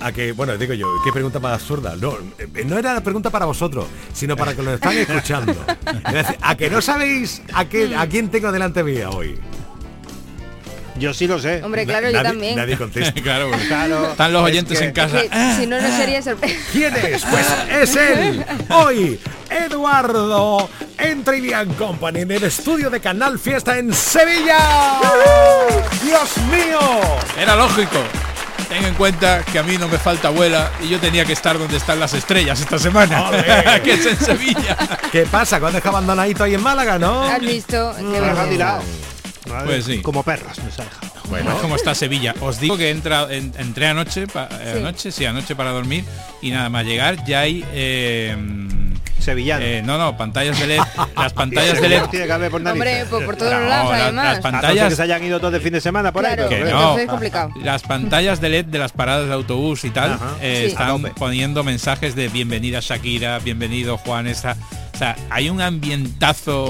A 0.01 0.11
que, 0.13 0.31
bueno, 0.31 0.57
digo 0.57 0.73
yo, 0.73 0.87
qué 1.03 1.11
pregunta 1.11 1.39
más 1.39 1.53
absurda. 1.55 1.95
No, 1.99 2.17
eh, 2.37 2.63
no 2.65 2.77
era 2.77 2.93
la 2.93 3.01
pregunta 3.03 3.29
para 3.29 3.45
vosotros, 3.45 3.85
sino 4.13 4.37
para 4.37 4.55
que 4.55 4.63
lo 4.63 4.73
están 4.73 4.93
escuchando. 4.97 5.55
A 6.41 6.55
que 6.55 6.69
no 6.69 6.81
sabéis 6.81 7.41
a, 7.53 7.65
qué, 7.65 7.95
a 7.97 8.07
quién 8.07 8.29
tengo 8.29 8.51
delante 8.51 8.81
mía 8.83 9.09
hoy. 9.09 9.37
Yo 10.97 11.13
sí 11.13 11.27
lo 11.27 11.39
sé. 11.39 11.63
Hombre, 11.63 11.85
claro, 11.85 12.07
yo 12.07 12.13
nadie, 12.17 12.29
también. 12.29 12.55
Nadie 12.57 12.77
contesta. 12.77 13.13
claro, 13.21 13.51
Claro. 13.67 14.11
Están 14.11 14.33
los 14.33 14.41
Es 14.41 14.47
oyentes 14.51 14.79
que- 14.79 14.85
en 14.85 14.91
casa. 14.93 15.21
Que 15.21 15.53
si 15.57 15.65
no, 15.67 15.79
no 15.81 15.87
sería 15.97 16.21
sorpresa. 16.21 16.55
¿Quién 16.71 16.93
es? 16.95 17.25
Pues 17.25 17.45
es 17.81 17.95
él. 17.95 18.45
Hoy, 18.69 19.19
Eduardo, 19.49 20.69
en 20.97 21.23
Trivian 21.23 21.73
Company, 21.75 22.21
en 22.21 22.31
el 22.31 22.43
estudio 22.43 22.89
de 22.89 22.99
Canal 22.99 23.39
Fiesta 23.39 23.77
en 23.77 23.93
Sevilla. 23.93 24.57
¡Dios 26.03 26.37
mío! 26.51 26.79
Era 27.37 27.55
lógico. 27.55 27.97
Ten 28.69 28.85
en 28.85 28.93
cuenta 28.93 29.43
que 29.43 29.57
a 29.57 29.63
mí 29.63 29.77
no 29.79 29.87
me 29.87 29.97
falta 29.97 30.27
abuela 30.27 30.69
y 30.83 30.89
yo 30.89 30.99
tenía 30.99 31.25
que 31.25 31.33
estar 31.33 31.57
donde 31.57 31.77
están 31.77 31.99
las 31.99 32.13
estrellas 32.13 32.59
esta 32.61 32.77
semana, 32.77 33.31
que 33.83 33.93
es 33.93 34.05
en 34.05 34.17
Sevilla. 34.17 34.77
¿Qué 35.11 35.23
pasa? 35.25 35.59
¿Cuándo 35.59 35.77
dejado 35.77 35.97
abandonadito 35.97 36.43
ahí 36.43 36.53
en 36.53 36.61
Málaga, 36.61 36.99
no? 36.99 37.23
¿Has 37.23 37.39
visto? 37.41 37.95
Qué 37.97 38.03
vergüenza. 38.03 38.49
tirado. 38.49 38.83
Madre, 39.47 39.65
Pues 39.65 39.85
sí. 39.85 40.01
Como 40.03 40.21
perros 40.21 40.57
nos 40.59 40.79
ha 40.79 40.83
dejado. 40.83 41.09
Bueno, 41.29 41.57
¿Cómo 41.61 41.75
está 41.75 41.93
Sevilla? 41.95 42.33
Os 42.41 42.59
digo 42.59 42.77
que 42.77 42.89
entra, 42.91 43.27
en- 43.31 43.53
entré 43.57 43.87
anoche, 43.87 44.27
pa- 44.27 44.49
eh, 44.51 44.71
Sí. 44.73 44.79
anoche, 44.79 45.11
sí, 45.11 45.25
anoche 45.25 45.55
para 45.55 45.71
dormir 45.71 46.03
y 46.41 46.51
nada 46.51 46.69
más 46.69 46.85
llegar 46.85 47.23
ya 47.25 47.41
hay 47.41 47.63
eh, 47.71 48.35
Sevillano. 49.19 49.63
eh, 49.63 49.81
no, 49.83 49.97
no, 49.97 50.17
pantallas 50.17 50.59
de 50.59 50.67
LED, 50.67 50.79
las 51.15 51.33
pantallas 51.33 51.81
de 51.81 51.89
LED 51.89 52.03
Tiene 52.11 52.25
que 52.25 52.31
haber 52.31 52.49
por. 52.51 52.65
Hombre, 52.65 53.05
pues 53.09 53.25
por 53.25 53.35
todos 53.35 53.51
No, 53.53 53.59
los 53.59 53.69
lados 53.69 53.91
la- 53.91 54.03
además. 54.05 54.25
las 54.25 54.37
no 54.37 54.41
pantallas 54.43 54.89
que 54.89 54.95
se 54.95 55.01
hayan 55.03 55.23
ido 55.23 55.39
todos 55.39 55.53
de 55.53 55.59
fin 55.59 55.73
de 55.73 55.81
semana 55.81 56.11
por 56.11 56.23
Claro, 56.23 56.43
ahí. 56.43 56.49
Que 56.49 56.55
pero- 56.55 56.71
no. 56.71 56.79
entonces 56.79 57.03
es 57.03 57.09
complicado. 57.09 57.51
Las 57.61 57.81
pantallas 57.83 58.41
de 58.41 58.49
LED 58.49 58.65
de 58.65 58.79
las 58.79 58.91
paradas 58.91 59.27
de 59.27 59.33
autobús 59.33 59.83
y 59.85 59.89
tal 59.89 60.17
eh, 60.41 60.63
Sí. 60.65 60.71
Están 60.71 61.01
poniendo 61.15 61.63
mensajes 61.63 62.15
de 62.15 62.27
bienvenida 62.29 62.79
Shakira, 62.81 63.39
bienvenido 63.39 63.97
Juan, 63.97 64.27
esa, 64.27 64.55
o 64.93 64.97
sea, 64.97 65.15
hay 65.29 65.49
un 65.49 65.61
ambientazo. 65.61 66.69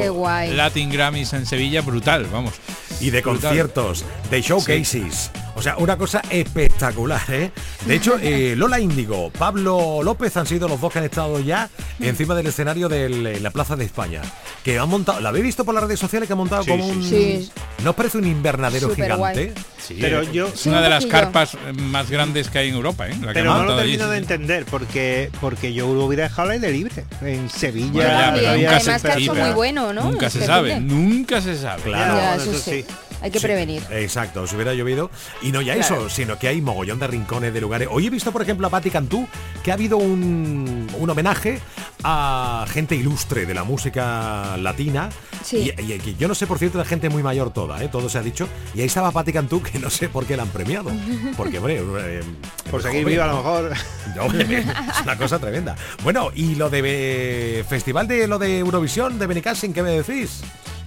Latin 0.54 0.90
Grammys 0.92 1.34
en 1.34 1.46
Sevilla 1.46 1.82
brutal, 1.82 2.26
vamos. 2.32 2.54
y 3.02 3.10
de 3.12 3.22
Brutal. 3.22 3.42
conciertos, 3.42 4.06
de 4.30 4.42
showcases. 4.42 5.32
O 5.60 5.62
sea, 5.62 5.76
una 5.76 5.98
cosa 5.98 6.22
espectacular, 6.30 7.22
¿eh? 7.30 7.52
De 7.86 7.94
hecho, 7.96 8.18
eh, 8.22 8.54
Lola 8.56 8.80
Índigo, 8.80 9.30
Pablo 9.30 10.00
López 10.04 10.38
han 10.38 10.48
sido 10.48 10.70
los 10.70 10.80
dos 10.80 10.92
que 10.94 11.00
han 11.00 11.06
estado 11.06 11.38
ya 11.42 11.68
encima 12.00 12.34
del 12.34 12.48
escenario 12.48 12.88
de 12.88 13.40
la 13.42 13.52
Plaza 13.52 13.76
de 13.76 13.84
España. 13.84 14.22
Que 14.64 14.80
han 14.80 14.88
montado, 14.88 15.20
¿la 15.20 15.30
habéis 15.30 15.44
visto 15.44 15.66
por 15.66 15.74
las 15.76 15.84
redes 15.84 16.00
sociales 16.00 16.28
que 16.28 16.34
han 16.34 16.40
montado 16.40 16.64
Sí, 16.64 16.70
como 16.72 16.86
sí, 16.86 16.90
un... 16.92 17.04
sí. 17.04 17.52
¿No 17.84 17.90
os 17.90 17.96
parece 17.98 18.18
un 18.18 18.26
invernadero 18.28 18.88
Súper 18.90 19.12
gigante? 19.12 19.54
Sí, 19.86 19.98
Pero 20.00 20.24
yo- 20.24 20.48
es 20.48 20.66
una 20.66 20.78
un 20.78 20.84
de 20.84 20.90
las 20.90 21.06
carpas 21.06 21.56
eh, 21.56 21.74
más 21.74 22.10
grandes 22.10 22.50
que 22.50 22.60
hay 22.60 22.70
en 22.70 22.76
Europa, 22.76 23.10
¿eh? 23.10 23.16
La 23.22 23.28
que 23.28 23.34
Pero 23.34 23.54
no 23.54 23.64
lo 23.66 23.74
allí, 23.74 23.82
termino 23.98 24.08
de 24.10 24.18
entender 24.18 24.66
porque 24.66 25.30
porque 25.42 25.74
yo 25.74 25.94
lo 25.94 26.06
hubiera 26.06 26.24
dejado 26.24 26.50
al 26.50 26.52
aire 26.56 26.72
libre 26.72 27.04
en 27.22 27.50
Sevilla. 27.50 27.92
Bueno, 27.92 28.10
ya, 28.10 28.32
pero 28.34 28.46
También, 28.48 28.70
nunca 28.72 28.80
se- 28.80 28.92
además 28.92 29.38
muy 29.38 29.52
bueno, 29.56 29.92
¿no? 29.94 30.04
Nunca 30.12 30.30
se 30.30 30.46
sabe, 30.46 30.80
nunca 30.80 31.42
se 31.42 31.58
sabe. 31.58 31.82
Claro. 31.84 32.16
Ya, 32.16 32.36
eso 32.36 32.52
eso 32.52 32.72
sí. 32.72 32.86
Hay 33.22 33.32
que 33.32 33.40
Sí, 33.40 33.46
prevenir. 33.46 33.84
Exacto, 33.92 34.48
si 34.48 34.56
hubiera 34.56 34.74
llovido. 34.74 35.10
Y 35.42 35.52
no 35.52 35.62
ya 35.62 35.76
Claro. 35.76 35.96
eso, 35.98 36.10
sino 36.10 36.38
que 36.40 36.48
hay 36.48 36.62
mogollón 36.62 37.00
de 37.00 37.08
rincones, 37.08 37.54
de 37.54 37.62
lugares. 37.62 37.88
Hoy 37.92 38.08
he 38.08 38.10
visto, 38.10 38.32
por 38.32 38.42
ejemplo, 38.42 38.68
a 38.68 38.70
Patti 38.70 38.90
Cantú, 38.90 39.28
que 39.64 39.72
ha 39.72 39.74
habido 39.74 39.98
un, 39.98 40.88
un 40.98 41.10
homenaje 41.10 41.60
a 42.04 42.66
gente 42.70 42.96
ilustre 42.96 43.46
de 43.46 43.54
la 43.54 43.64
música 43.64 44.56
latina. 44.58 45.10
Sí. 45.44 45.72
Y, 45.78 45.82
y- 45.82 45.94
y 46.06 46.16
yo 46.18 46.28
no 46.28 46.36
sé, 46.36 46.48
por 46.48 46.58
cierto, 46.60 46.78
de 46.78 46.86
gente 46.86 47.10
muy 47.10 47.24
mayor 47.24 47.52
toda, 47.52 47.84
¿eh? 47.84 47.90
todo 47.90 48.08
se 48.10 48.18
ha 48.18 48.22
dicho. 48.22 48.48
Y 48.74 48.80
ahí 48.82 48.88
estaba 48.88 49.12
Patti 49.12 49.34
Cantú, 49.34 49.62
que 49.62 49.80
no 49.80 49.90
sé 49.90 50.08
por 50.10 50.26
qué 50.26 50.38
la 50.38 50.44
han 50.44 50.50
premiado. 50.50 50.92
Porque, 51.36 51.58
hombre, 51.60 51.82
eh, 51.82 52.22
Por 52.72 52.82
seguir 52.84 53.04
viva 53.06 53.26
a 53.26 53.28
lo 53.28 53.38
mejor. 53.38 53.74
No, 54.16 54.24
hombre, 54.24 54.60
es 54.60 55.02
una 55.04 55.16
cosa 55.18 55.38
tremenda. 55.38 55.76
Bueno, 56.04 56.32
y 56.34 56.56
lo 56.56 56.70
de 56.70 56.82
eh, 57.60 57.64
festival 57.68 58.08
de 58.08 58.28
lo 58.28 58.40
de 58.40 58.58
Eurovisión 58.60 59.20
de 59.20 59.28
Benicassin, 59.28 59.72
¿qué 59.72 59.84
me 59.84 59.92
decís? 60.02 60.42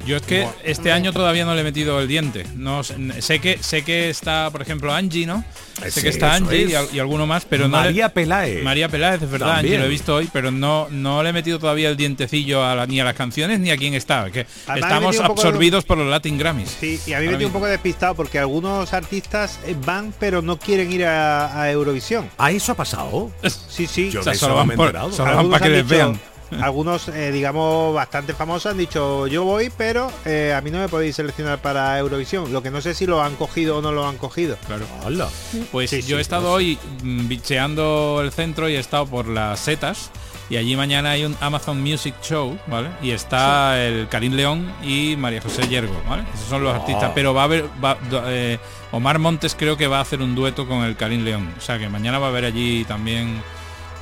Yo 0.07 0.17
es 0.17 0.23
que 0.23 0.47
este 0.65 0.91
año 0.91 1.13
todavía 1.13 1.45
no 1.45 1.55
le 1.55 1.61
he 1.61 1.65
metido 1.65 2.01
el 2.01 2.09
diente. 2.09 2.45
No 2.57 2.83
sé, 2.83 3.39
que 3.41 3.59
sé 3.63 3.83
que 3.85 4.11
está, 4.11 4.51
por 4.51 4.61
ejemplo, 4.63 4.93
Angie, 4.93 5.27
¿no? 5.27 5.45
Eh, 5.83 5.91
sé 5.91 5.93
sí, 5.93 6.03
que 6.03 6.09
está 6.09 6.35
Angie 6.35 6.65
es. 6.65 6.71
y, 6.71 6.75
al- 6.75 6.89
y 6.93 6.99
alguno 6.99 7.27
más, 7.27 7.45
pero 7.45 7.69
no 7.69 7.77
le- 7.79 7.85
María 7.85 8.09
Peláez. 8.09 8.63
María 8.65 8.89
Peláez, 8.89 9.23
es 9.23 9.31
verdad. 9.31 9.59
Angie 9.59 9.79
lo 9.79 9.85
he 9.85 9.89
visto 9.89 10.15
hoy, 10.17 10.29
pero 10.33 10.51
no 10.51 10.89
no 10.91 11.23
le 11.23 11.31
he 11.31 11.33
metido 11.33 11.59
todavía 11.59 11.89
el 11.89 11.97
dientecillo 11.97 12.65
a 12.65 12.75
la- 12.75 12.87
ni 12.87 13.01
a 13.01 13.05
las 13.05 13.15
canciones 13.15 13.61
ni 13.61 13.71
a 13.71 13.77
quién 13.77 13.95
está. 13.95 14.31
Que 14.31 14.47
Además, 14.67 14.91
estamos 14.91 15.17
de- 15.19 15.25
absorbidos 15.25 15.85
por 15.85 15.99
los 15.99 16.09
Latin 16.09 16.37
Grammys. 16.37 16.77
Sí, 16.81 17.01
y 17.07 17.13
a 17.13 17.19
mí 17.21 17.25
me 17.27 17.31
tiene 17.33 17.47
un 17.47 17.53
poco 17.53 17.67
despistado 17.67 18.15
porque 18.15 18.39
algunos 18.39 18.93
artistas 18.93 19.61
eh, 19.67 19.77
van 19.87 20.13
pero 20.19 20.43
no 20.43 20.59
quieren 20.59 20.91
ir 20.93 21.05
a, 21.07 21.61
a 21.63 21.71
Eurovisión. 21.71 22.29
¿A 22.39 22.51
eso 22.51 22.73
ha 22.73 22.75
pasado? 22.77 23.31
Sí, 23.69 23.87
sí. 23.87 24.11
Yo 24.11 24.21
O 24.21 24.23
sea, 24.25 24.35
solo 24.35 24.57
van 24.57 24.69
por- 24.71 24.93
solo 25.13 25.37
van 25.37 25.51
para 25.51 25.65
que 25.65 25.71
les 25.71 25.85
dicho- 25.85 25.95
vean. 25.95 26.21
Algunos, 26.61 27.09
eh, 27.09 27.31
digamos, 27.33 27.95
bastante 27.95 28.35
famosos 28.35 28.73
han 28.73 28.79
dicho 28.79 29.27
yo 29.27 29.45
voy, 29.45 29.71
pero 29.77 30.11
eh, 30.25 30.53
a 30.57 30.61
mí 30.61 30.71
no 30.71 30.79
me 30.79 30.89
podéis 30.89 31.17
seleccionar 31.17 31.61
para 31.61 31.99
Eurovisión. 31.99 32.53
Lo 32.53 32.63
que 32.63 32.71
no 32.71 32.81
sé 32.81 32.95
si 32.95 33.07
lo 33.07 33.23
han 33.23 33.37
cogido 33.37 33.79
o 33.79 33.83
no 33.83 33.93
lo 33.93 34.07
han 34.07 34.19
cogido. 34.19 34.57
Claro. 34.67 34.85
Hola. 35.05 35.29
Pues 35.71 35.91
Sí, 35.91 36.03
yo 36.03 36.09
sí, 36.09 36.15
he 36.15 36.21
estado 36.21 36.53
hoy 36.53 36.79
mm, 37.03 37.29
bicheando 37.29 38.21
el 38.23 38.33
centro 38.33 38.69
y 38.69 38.75
he 38.77 38.79
estado 38.81 39.07
por 39.07 39.27
las 39.29 39.61
setas 39.61 40.11
y 40.51 40.57
allí 40.57 40.77
mañana 40.77 41.13
hay 41.13 41.25
un 41.25 41.35
Amazon 41.41 41.81
Music 41.81 42.15
Show, 42.23 42.59
¿vale? 42.67 42.89
Y 43.01 43.13
está 43.13 43.83
el 43.83 44.09
Karim 44.09 44.35
León 44.35 44.71
y 44.83 45.17
María 45.17 45.41
José 45.41 45.67
Yergo, 45.69 45.95
¿vale? 46.09 46.25
Esos 46.35 46.49
son 46.49 46.63
los 46.63 46.73
Oh. 46.77 46.81
artistas, 46.81 47.13
pero 47.15 47.33
va 47.33 47.43
a 47.43 47.45
haber 47.45 47.65
va- 47.83 47.97
eh, 48.27 48.59
Omar 48.91 49.19
Montes 49.19 49.55
creo 49.59 49.77
que 49.79 49.87
va 49.87 49.99
a 49.99 50.03
hacer 50.03 50.21
un 50.21 50.35
dueto 50.35 50.67
con 50.69 50.85
el 50.85 50.97
Karim 50.97 51.25
León, 51.25 51.55
o 51.57 51.61
sea 51.63 51.79
que 51.79 51.89
mañana 51.89 52.19
va 52.19 52.27
a 52.27 52.31
haber 52.31 52.45
allí 52.45 52.85
también 52.85 53.41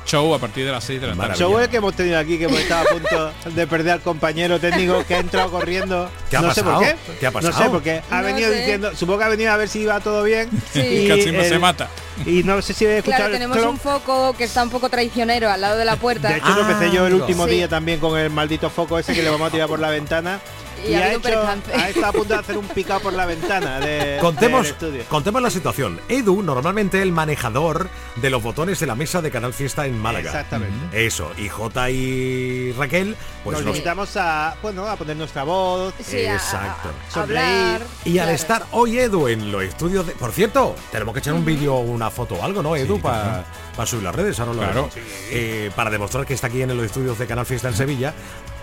show 0.05 0.33
a 0.33 0.39
partir 0.39 0.65
de 0.65 0.71
las 0.71 0.83
6 0.83 0.99
de 1.01 1.07
la 1.07 1.15
tarde. 1.15 1.35
Show 1.35 1.57
el 1.59 1.69
que 1.69 1.77
hemos 1.77 1.93
tenido 1.95 2.17
aquí, 2.19 2.37
que 2.37 2.45
hemos 2.45 2.59
estado 2.59 2.87
a 2.89 2.91
punto 2.93 3.33
de 3.45 3.67
perder 3.67 3.93
al 3.93 4.01
compañero 4.01 4.59
técnico 4.59 5.05
que 5.07 5.15
ha 5.15 5.19
entrado 5.19 5.51
corriendo. 5.51 6.09
¿Qué 6.29 6.37
ha 6.37 6.41
no 6.41 6.53
sé 6.53 6.63
por 6.63 6.73
pasado? 6.75 6.95
qué. 7.07 7.13
¿Qué 7.19 7.27
ha 7.27 7.31
No 7.31 7.39
pasado? 7.41 7.63
sé, 7.63 7.69
porque 7.69 8.01
ha 8.09 8.17
No 8.21 8.23
venido 8.27 8.49
sé. 8.49 8.57
diciendo, 8.57 8.91
supongo 8.95 9.19
que 9.19 9.25
ha 9.25 9.29
venido 9.29 9.51
a 9.51 9.57
ver 9.57 9.69
si 9.69 9.79
iba 9.81 9.99
todo 9.99 10.23
bien. 10.23 10.49
Sí. 10.73 11.05
Casi 11.07 11.31
no 11.31 11.43
se 11.43 11.59
mata. 11.59 11.87
Y 12.25 12.43
no 12.43 12.61
sé 12.61 12.73
si 12.73 12.85
he 12.85 12.97
escuchado 12.97 13.23
Claro, 13.29 13.33
el 13.33 13.39
tenemos 13.49 13.65
un 13.65 13.79
foco 13.79 14.33
que 14.37 14.43
está 14.43 14.63
un 14.63 14.69
poco 14.69 14.89
traicionero 14.89 15.49
al 15.49 15.61
lado 15.61 15.77
de 15.77 15.85
la 15.85 15.95
puerta. 15.95 16.29
De 16.29 16.37
hecho, 16.37 16.53
tropecé 16.53 16.91
yo 16.91 17.07
el 17.07 17.13
último 17.15 17.45
Sí. 17.45 17.51
día 17.51 17.67
también 17.67 17.99
con 17.99 18.17
el 18.17 18.29
maldito 18.29 18.69
foco 18.69 18.99
ese 18.99 19.13
que 19.13 19.23
le 19.23 19.29
vamos 19.29 19.47
a 19.47 19.51
tirar 19.51 19.67
por 19.67 19.79
la 19.79 19.89
ventana. 19.89 20.39
Y 20.87 20.93
ha 20.93 21.13
hecho, 21.13 21.41
ha 21.75 21.89
estado 21.89 22.05
a 22.07 22.11
punto 22.11 22.33
de 22.33 22.39
hacer 22.39 22.57
un 22.57 22.67
picado 22.75 22.99
por 23.01 23.13
la 23.13 23.25
ventana 23.25 23.79
de, 23.79 24.17
Contemos, 24.19 24.63
del 24.63 24.71
estudio. 24.73 25.03
contemos 25.09 25.41
la 25.41 25.49
situación. 25.49 25.99
Edu, 26.09 26.41
normalmente 26.41 27.01
el 27.01 27.11
manejador 27.11 27.89
de 28.15 28.29
los 28.29 28.41
botones 28.41 28.79
de 28.79 28.87
la 28.87 28.95
mesa 28.95 29.21
de 29.21 29.31
Canal 29.31 29.53
Fiesta 29.53 29.85
en 29.85 29.99
Málaga. 29.99 30.29
Exactamente. 30.31 31.05
Eso. 31.05 31.31
Y 31.37 31.49
J 31.49 31.89
y 31.91 32.71
Raquel, 32.73 33.15
pues 33.43 33.57
Nos 33.57 33.65
limitamos 33.65 34.15
a, 34.17 34.55
bueno, 34.61 34.87
a 34.87 34.95
poner 34.95 35.15
nuestra 35.17 35.43
voz. 35.43 35.93
Sí, 36.03 36.25
a- 36.25 36.35
Exacto. 36.35 36.89
a 37.15 37.21
hablar. 37.23 37.81
Y 38.05 38.19
al 38.19 38.29
estar 38.29 38.65
hoy 38.71 38.99
Edu 38.99 39.27
en 39.27 39.51
los 39.51 39.63
estudios 39.63 40.05
de... 40.05 40.13
Por 40.13 40.31
cierto, 40.31 40.75
tenemos 40.91 41.13
que 41.13 41.19
echar 41.19 41.33
un 41.33 41.43
vídeo, 41.45 41.75
una 41.77 42.09
foto 42.11 42.35
o 42.35 42.43
algo, 42.43 42.61
¿no, 42.61 42.75
Edu? 42.75 42.99
para 43.01 43.43
subir 43.85 44.03
las 44.03 44.13
redes, 44.15 44.39
ahora 44.39 44.53
lo 44.53 44.59
Claro. 44.61 44.89
Eh, 45.31 45.71
para 45.75 45.89
demostrar 45.89 46.25
que 46.25 46.33
está 46.35 46.47
aquí 46.47 46.61
en 46.61 46.75
los 46.75 46.85
estudios 46.85 47.17
de 47.17 47.25
Canal 47.25 47.45
Fiesta 47.45 47.67
en 47.69 47.75
Sevilla. 47.75 48.13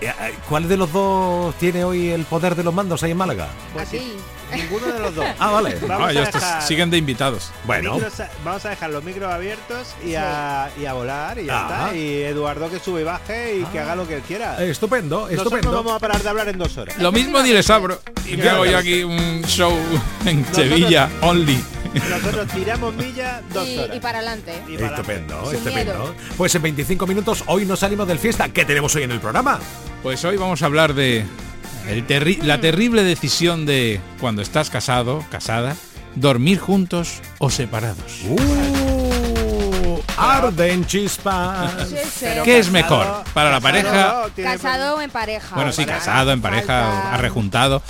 Eh, 0.01 0.07
eh, 0.07 0.35
¿Cuál 0.49 0.69
de 0.69 0.77
los 0.77 0.93
dos 0.93 1.55
tiene 1.57 1.83
hoy 1.85 2.11
el 2.11 2.25
poder 2.25 2.55
de 2.55 2.62
los 2.62 2.73
mandos 2.73 3.03
ahí 3.03 3.11
en 3.11 3.17
Málaga? 3.17 3.49
Pues 3.75 3.88
sí, 3.88 3.97
Aquí. 3.97 4.17
Ninguno 4.55 4.87
de 4.87 4.99
los 4.99 5.15
dos. 5.15 5.25
Ah, 5.39 5.51
vale. 5.51 5.77
Vamos 5.87 6.09
Ah, 6.09 6.13
dejar 6.13 6.63
siguen 6.63 6.91
de 6.91 6.99
invitados. 6.99 7.51
Bueno. 7.65 7.95
micros 7.95 8.15
vamos 8.45 8.65
a 8.65 8.71
dejar 8.71 8.91
los 8.91 9.05
micros 9.05 9.33
abiertos 9.33 9.95
y, 10.05 10.15
a, 10.15 10.71
y 10.81 10.87
a 10.87 10.93
volar 10.95 11.39
y 11.39 11.47
ya 11.47 11.59
Ah. 11.69 11.85
está. 11.87 11.97
Y 11.97 12.23
Eduardo 12.23 12.71
que 12.71 12.79
sube 12.79 13.01
y 13.03 13.05
baje 13.05 13.57
y 13.59 13.65
que 13.65 13.79
haga 13.81 13.95
lo 13.97 14.07
que 14.07 14.17
él 14.17 14.23
quiera. 14.23 14.63
Eh, 14.63 14.71
estupendo, 14.71 15.21
Nosotros 15.21 15.39
estupendo. 15.39 15.71
no 15.71 15.77
vamos 15.79 15.93
a 15.95 15.99
parar 15.99 16.23
de 16.23 16.29
hablar 16.29 16.49
en 16.49 16.59
dos 16.59 16.77
horas. 16.77 16.97
Lo 16.99 17.13
mismo 17.13 17.41
ni 17.43 17.53
les 17.53 17.69
abro. 17.71 18.01
Y 18.27 18.37
que 18.37 18.49
hago 18.49 18.67
yo 18.67 18.79
aquí 18.79 19.03
un 19.05 19.43
show 19.47 19.73
en 20.27 20.45
Sevilla, 20.55 21.09
only. 21.23 21.62
Nosotros 21.95 22.47
tiramos 22.49 22.95
milla 22.95 23.41
dos 23.53 23.66
Y, 23.66 23.79
horas. 23.79 23.97
y 23.97 24.01
para 24.01 24.18
adelante. 24.18 24.53
Y 24.68 24.77
para 24.77 24.89
Estupendo, 24.97 25.51
estupendo. 25.53 26.14
Pues 26.37 26.55
en 26.55 26.62
25 26.62 27.07
minutos 27.07 27.43
hoy 27.47 27.64
nos 27.64 27.79
salimos 27.81 28.07
del 28.07 28.18
fiesta. 28.18 28.49
¿Qué 28.51 28.64
tenemos 28.66 28.95
hoy 28.97 29.05
en 29.05 29.12
el 29.12 29.20
programa? 29.20 29.59
Pues 30.03 30.22
hoy 30.25 30.37
vamos 30.37 30.61
a 30.62 30.66
hablar 30.66 30.93
de 30.95 31.25
el 31.89 32.07
terri- 32.07 32.41
la 32.43 32.61
terrible 32.61 33.03
decisión 33.03 33.66
de 33.66 34.01
cuando 34.20 34.43
estás 34.43 34.70
casado, 34.70 35.24
casada, 35.30 35.76
dormir 36.14 36.59
juntos 36.59 37.20
o 37.39 37.51
separados. 37.51 38.22
Uh, 38.28 40.01
arden 40.16 40.84
chispas. 40.86 41.89
¿Qué 42.45 42.59
es 42.59 42.70
mejor? 42.70 43.24
Para 43.34 43.51
la 43.51 43.61
pareja. 43.61 44.26
Casado 44.36 44.97
o 44.97 45.01
en 45.01 45.11
pareja. 45.11 45.55
Bueno, 45.55 45.72
sí, 45.72 45.84
casado, 45.84 46.32
en 46.32 46.41
pareja, 46.43 47.14
arrejuntado. 47.14 47.82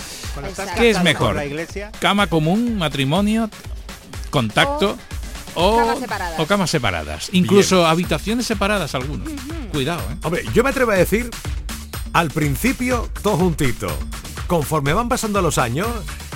¿Qué 0.77 0.91
es 0.91 1.03
mejor? 1.03 1.29
con 1.29 1.37
la 1.37 1.47
iglesia, 1.47 1.91
Cama 2.01 2.27
común, 2.29 2.77
matrimonio, 2.79 3.51
contacto 4.31 4.97
o, 5.55 5.77
camas 5.79 5.99
separadas. 5.99 6.39
o 6.41 6.47
camas 6.47 6.71
separadas. 6.71 7.29
Incluso 7.33 7.87
habitaciones 7.87 8.47
separadas 8.47 8.95
algunos. 8.95 9.29
Cuidado, 9.73 10.01
¿eh? 10.13 10.17
Hombre, 10.23 10.45
yo 10.55 10.63
me 10.63 10.71
atrevo 10.71 10.93
a 10.93 10.95
decir, 10.95 11.29
al 12.19 12.33
principio, 12.33 13.09
todo 13.23 13.37
juntito. 13.37 13.87
Conforme 14.49 14.93
van 14.93 15.09
pasando 15.09 15.41
los 15.41 15.57
años, 15.57 15.87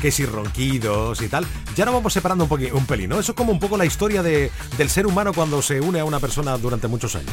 que 0.00 0.12
si 0.12 0.24
ronquidos 0.24 1.20
y 1.22 1.28
tal, 1.28 1.44
ya 1.74 1.84
nos 1.84 1.94
vamos 1.94 2.12
separando 2.12 2.44
un, 2.44 2.50
poqui- 2.50 2.72
un 2.72 2.86
pelín, 2.86 3.10
¿no? 3.10 3.18
Eso 3.20 3.32
es 3.32 3.36
como 3.36 3.52
un 3.52 3.58
poco 3.60 3.76
la 3.76 3.84
historia 3.84 4.22
de- 4.22 4.50
del 4.78 4.90
ser 4.90 5.06
humano 5.06 5.32
cuando 5.32 5.60
se 5.62 5.80
une 5.80 6.00
a 6.00 6.04
una 6.04 6.20
persona 6.20 6.56
durante 6.58 6.88
muchos 6.88 7.14
años. 7.16 7.30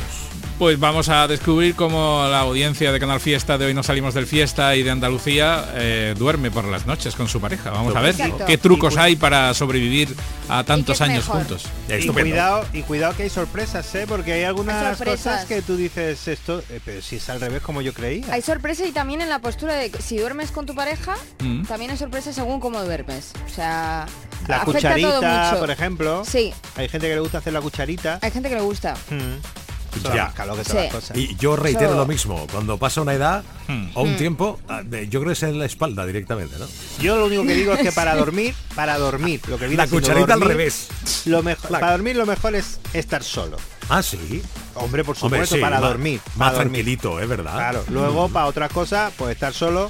Pues 0.57 0.77
vamos 0.77 1.07
a 1.07 1.25
descubrir 1.27 1.73
cómo 1.75 2.25
la 2.29 2.39
audiencia 2.41 2.91
de 2.91 2.99
Canal 2.99 3.21
Fiesta 3.21 3.57
de 3.57 3.65
hoy 3.67 3.73
no 3.73 3.81
salimos 3.81 4.13
del 4.13 4.27
fiesta 4.27 4.75
y 4.75 4.83
de 4.83 4.91
Andalucía 4.91 5.69
eh, 5.75 6.15
duerme 6.17 6.51
por 6.51 6.65
las 6.65 6.85
noches 6.85 7.15
con 7.15 7.29
su 7.29 7.39
pareja. 7.39 7.71
Vamos 7.71 7.95
a 7.95 8.01
ver 8.01 8.11
Exacto. 8.11 8.45
qué 8.45 8.57
trucos 8.57 8.97
hay 8.97 9.15
para 9.15 9.53
sobrevivir 9.53 10.13
a 10.49 10.63
tantos 10.65 10.99
años 10.99 11.25
mejor? 11.25 11.37
juntos. 11.45 11.65
y 11.87 12.07
cuidado, 12.09 12.65
y 12.73 12.81
cuidado 12.81 13.15
que 13.15 13.23
hay 13.23 13.29
sorpresas, 13.29 13.95
¿eh? 13.95 14.05
Porque 14.07 14.33
hay 14.33 14.43
algunas 14.43 14.83
Hay 14.83 14.95
sorpresas. 14.95 15.33
cosas 15.33 15.45
que 15.45 15.61
tú 15.61 15.77
dices 15.77 16.27
esto, 16.27 16.61
eh, 16.69 16.81
pero 16.83 17.01
si 17.01 17.15
es 17.15 17.29
al 17.29 17.39
revés 17.39 17.61
como 17.61 17.81
yo 17.81 17.93
creía. 17.93 18.25
Hay 18.31 18.41
sorpresa 18.41 18.85
y 18.85 18.91
también 18.91 19.21
en 19.21 19.29
la 19.29 19.39
postura 19.39 19.75
de 19.75 19.89
que 19.89 20.01
si 20.01 20.17
duermes 20.17 20.51
con 20.51 20.65
tu 20.65 20.75
pareja, 20.75 21.15
Mm. 21.41 21.63
también 21.67 21.91
hay 21.91 21.97
sorpresa 21.97 22.33
según 22.33 22.59
cómo 22.59 22.83
duermes. 22.83 23.31
O 23.45 23.49
sea, 23.53 24.07
La 24.47 24.57
afecta 24.57 24.63
todo 24.63 24.73
cucharita, 24.73 25.45
mucho. 25.49 25.59
por 25.59 25.71
ejemplo. 25.71 26.23
Sí, 26.25 26.53
Hay 26.75 26.89
gente 26.89 27.07
que 27.07 27.13
le 27.15 27.19
gusta 27.21 27.37
hacer 27.39 27.53
la 27.53 27.61
cucharita. 27.61 28.19
hay 28.21 28.31
gente 28.31 28.49
que 28.49 28.55
le 28.55 28.61
gusta. 28.61 28.95
Mm. 29.09 30.03
Da 30.03 30.15
Ya. 30.15 30.25
más 30.25 30.33
calor 30.35 30.55
que 30.57 30.63
todas 30.63 30.77
Sí. 30.77 30.83
las 30.85 30.93
cosas. 30.93 31.17
Y 31.17 31.35
yo 31.37 31.55
reitero 31.55 31.87
Eso- 31.89 31.95
lo 31.97 32.05
mismo, 32.05 32.45
cuando 32.51 32.77
pasa 32.77 33.01
una 33.01 33.13
edad 33.13 33.43
Hmm. 33.67 33.87
o 33.95 34.03
un 34.03 34.13
Hmm. 34.13 34.17
tiempo, 34.17 34.59
ah, 34.69 34.81
de- 34.83 35.07
yo 35.09 35.19
creo 35.19 35.29
que 35.29 35.33
es 35.33 35.43
en 35.43 35.57
la 35.57 35.65
espalda 35.65 36.05
directamente, 36.05 36.57
¿no? 36.59 36.67
Yo 37.01 37.17
lo 37.17 37.25
único 37.25 37.43
que 37.43 37.55
digo 37.55 37.73
es 37.73 37.79
que 37.81 37.91
para 37.91 38.15
dormir, 38.15 38.53
para 38.75 38.99
dormir, 38.99 39.41
lo 39.47 39.57
que 39.57 39.65
viene 39.67 39.77
La 39.77 39.87
siendo 39.87 40.07
cucharita 40.07 40.33
al 40.35 40.39
dormir, 40.41 40.57
revés. 40.57 40.87
Lo 41.25 41.41
mejor, 41.41 41.71
La- 41.71 41.79
para 41.79 41.91
dormir 41.93 42.15
lo 42.15 42.27
mejor 42.27 42.53
es 42.55 42.79
estar 42.93 43.23
solo. 43.23 43.57
Ah, 43.89 44.03
sí. 44.03 44.43
Hombre, 44.75 45.03
por 45.03 45.15
Hombre, 45.21 45.39
supuesto, 45.39 45.55
sí, 45.55 45.61
para 45.61 45.79
dormir. 45.79 46.21
Más 46.35 46.37
para 46.37 46.51
dormir. 46.51 46.71
tranquilito, 46.73 47.19
es 47.19 47.27
verdad. 47.27 47.55
Claro. 47.55 47.83
Luego, 47.89 48.29
para 48.29 48.45
otras 48.45 48.71
cosas, 48.71 49.11
pues 49.17 49.33
estar 49.33 49.53
solo 49.55 49.89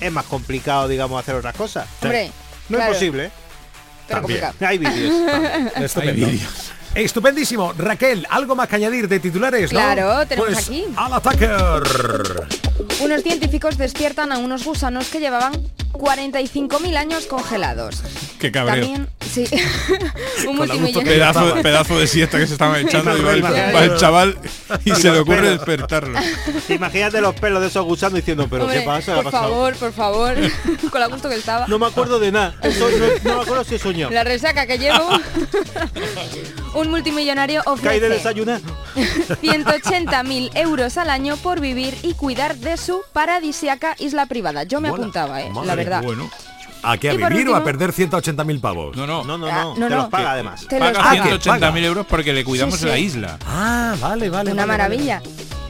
es 0.00 0.12
más 0.12 0.26
complicado, 0.26 0.86
digamos, 0.86 1.18
hacer 1.18 1.34
otras 1.34 1.56
cosas. 1.56 1.88
Hombre, 2.02 2.30
no 2.68 2.76
claro, 2.76 2.92
es 2.92 2.98
posible. 2.98 3.30
Pero 4.08 4.20
También. 4.22 4.40
complicado. 4.40 4.68
Hay 4.70 4.78
vídeos. 4.78 5.94
Hay 5.96 6.12
vídeos. 6.14 6.72
Estupendísimo. 6.94 7.72
Raquel, 7.76 8.26
¿algo 8.30 8.56
más 8.56 8.66
que 8.66 8.76
añadir 8.76 9.06
de 9.08 9.20
titulares? 9.20 9.72
no? 9.72 9.78
Claro, 9.78 10.26
tenemos 10.26 10.50
Pues, 10.54 10.66
aquí. 10.66 10.84
Al 10.96 11.12
ataque. 11.12 11.48
Unos 13.00 13.22
científicos 13.22 13.76
despiertan 13.78 14.32
a 14.32 14.38
unos 14.38 14.64
gusanos 14.64 15.08
que 15.08 15.20
llevaban 15.20 15.52
45.000 15.92 16.96
años 16.96 17.26
congelados. 17.26 18.02
Qué 18.40 18.50
cabreo. 18.50 18.74
También, 18.80 19.08
sí, 19.28 19.44
un 20.48 20.56
multimillonario. 20.56 21.62
Pedazo, 21.62 21.98
de 21.98 22.06
siesta 22.06 22.38
que 22.38 22.46
se 22.46 22.54
estaba 22.54 22.78
echando 22.78 23.16
y 23.16 23.22
va 23.22 23.32
el, 23.32 23.38
Imagínate. 23.38 23.72
va 23.72 23.84
el 23.84 23.96
chaval 23.96 24.38
y 24.84 24.94
se 24.94 25.10
le 25.10 25.20
ocurre 25.20 25.36
pelos. 25.40 25.52
despertarlo. 25.58 26.18
Imagínate 26.68 27.20
los 27.20 27.34
pelos 27.34 27.60
de 27.60 27.68
esos 27.68 27.84
gusanos 27.84 28.14
diciendo, 28.14 28.46
pero 28.50 28.64
Hombre, 28.64 28.80
¿qué 28.80 28.84
pasa? 28.86 29.14
¿Qué 29.14 29.20
ha 29.20 29.22
por 29.22 29.32
favor, 29.32 29.74
por 29.76 29.92
favor, 29.92 30.34
con 30.90 31.00
la 31.00 31.06
gusto 31.08 31.28
que 31.28 31.36
estaba. 31.36 31.66
No 31.66 31.78
me 31.78 31.86
acuerdo 31.86 32.18
de 32.18 32.32
nada. 32.32 32.54
Eso 32.62 32.88
no, 32.90 33.30
no 33.30 33.36
me 33.36 33.42
acuerdo 33.42 33.64
si 33.64 33.74
he 33.76 33.78
soñado. 33.78 34.10
La 34.12 34.24
resaca 34.24 34.66
que 34.66 34.78
llevo. 34.78 35.08
un 36.74 36.90
multimillonario 36.90 37.62
Caí 37.82 38.00
de 38.00 38.06
ofrece 38.06 38.08
desayunar. 38.08 38.60
180.000 38.96 40.50
euros 40.56 40.96
al 40.98 41.10
año 41.10 41.36
por 41.36 41.60
vivir 41.60 41.96
y 42.02 42.14
cuidar 42.14 42.56
de 42.56 42.76
su 42.76 43.02
paradisiaca 43.12 43.94
isla 43.98 44.26
privada. 44.26 44.64
Yo 44.64 44.80
me 44.80 44.88
Mola. 44.90 45.02
apuntaba, 45.02 45.42
eh, 45.42 45.50
Madre 45.50 45.66
la 45.66 45.74
verdad. 45.74 46.02
Bueno, 46.02 46.30
¿A 46.82 46.96
qué 46.96 47.10
a 47.10 47.14
vivir 47.14 47.48
o 47.48 47.54
a 47.56 47.64
perder 47.64 47.92
180.000 47.92 48.60
pavos? 48.60 48.96
no, 48.96 49.06
no. 49.06 49.24
No, 49.24 49.36
no, 49.38 49.46
Ah, 49.46 49.62
no. 49.62 49.68
no, 49.74 49.74
te 49.74 49.80
no. 49.94 49.96
los 49.96 50.08
paga 50.08 50.32
además. 50.32 50.66
Te 50.68 50.78
los 50.78 50.88
Paga 50.92 51.10
Ah, 51.10 51.12
¿qué? 51.14 51.22
180.000 51.38 51.60
Paga. 51.60 51.78
euros 51.80 52.06
porque 52.06 52.32
le 52.32 52.44
cuidamos 52.44 52.74
Sí, 52.76 52.80
sí. 52.82 52.86
la 52.86 52.98
isla. 52.98 53.38
Ah, 53.46 53.94
vale, 54.00 54.28
vale. 54.30 54.52
Una 54.52 54.64
vale, 54.66 54.66
vale. 54.66 54.66
maravilla. 54.66 55.22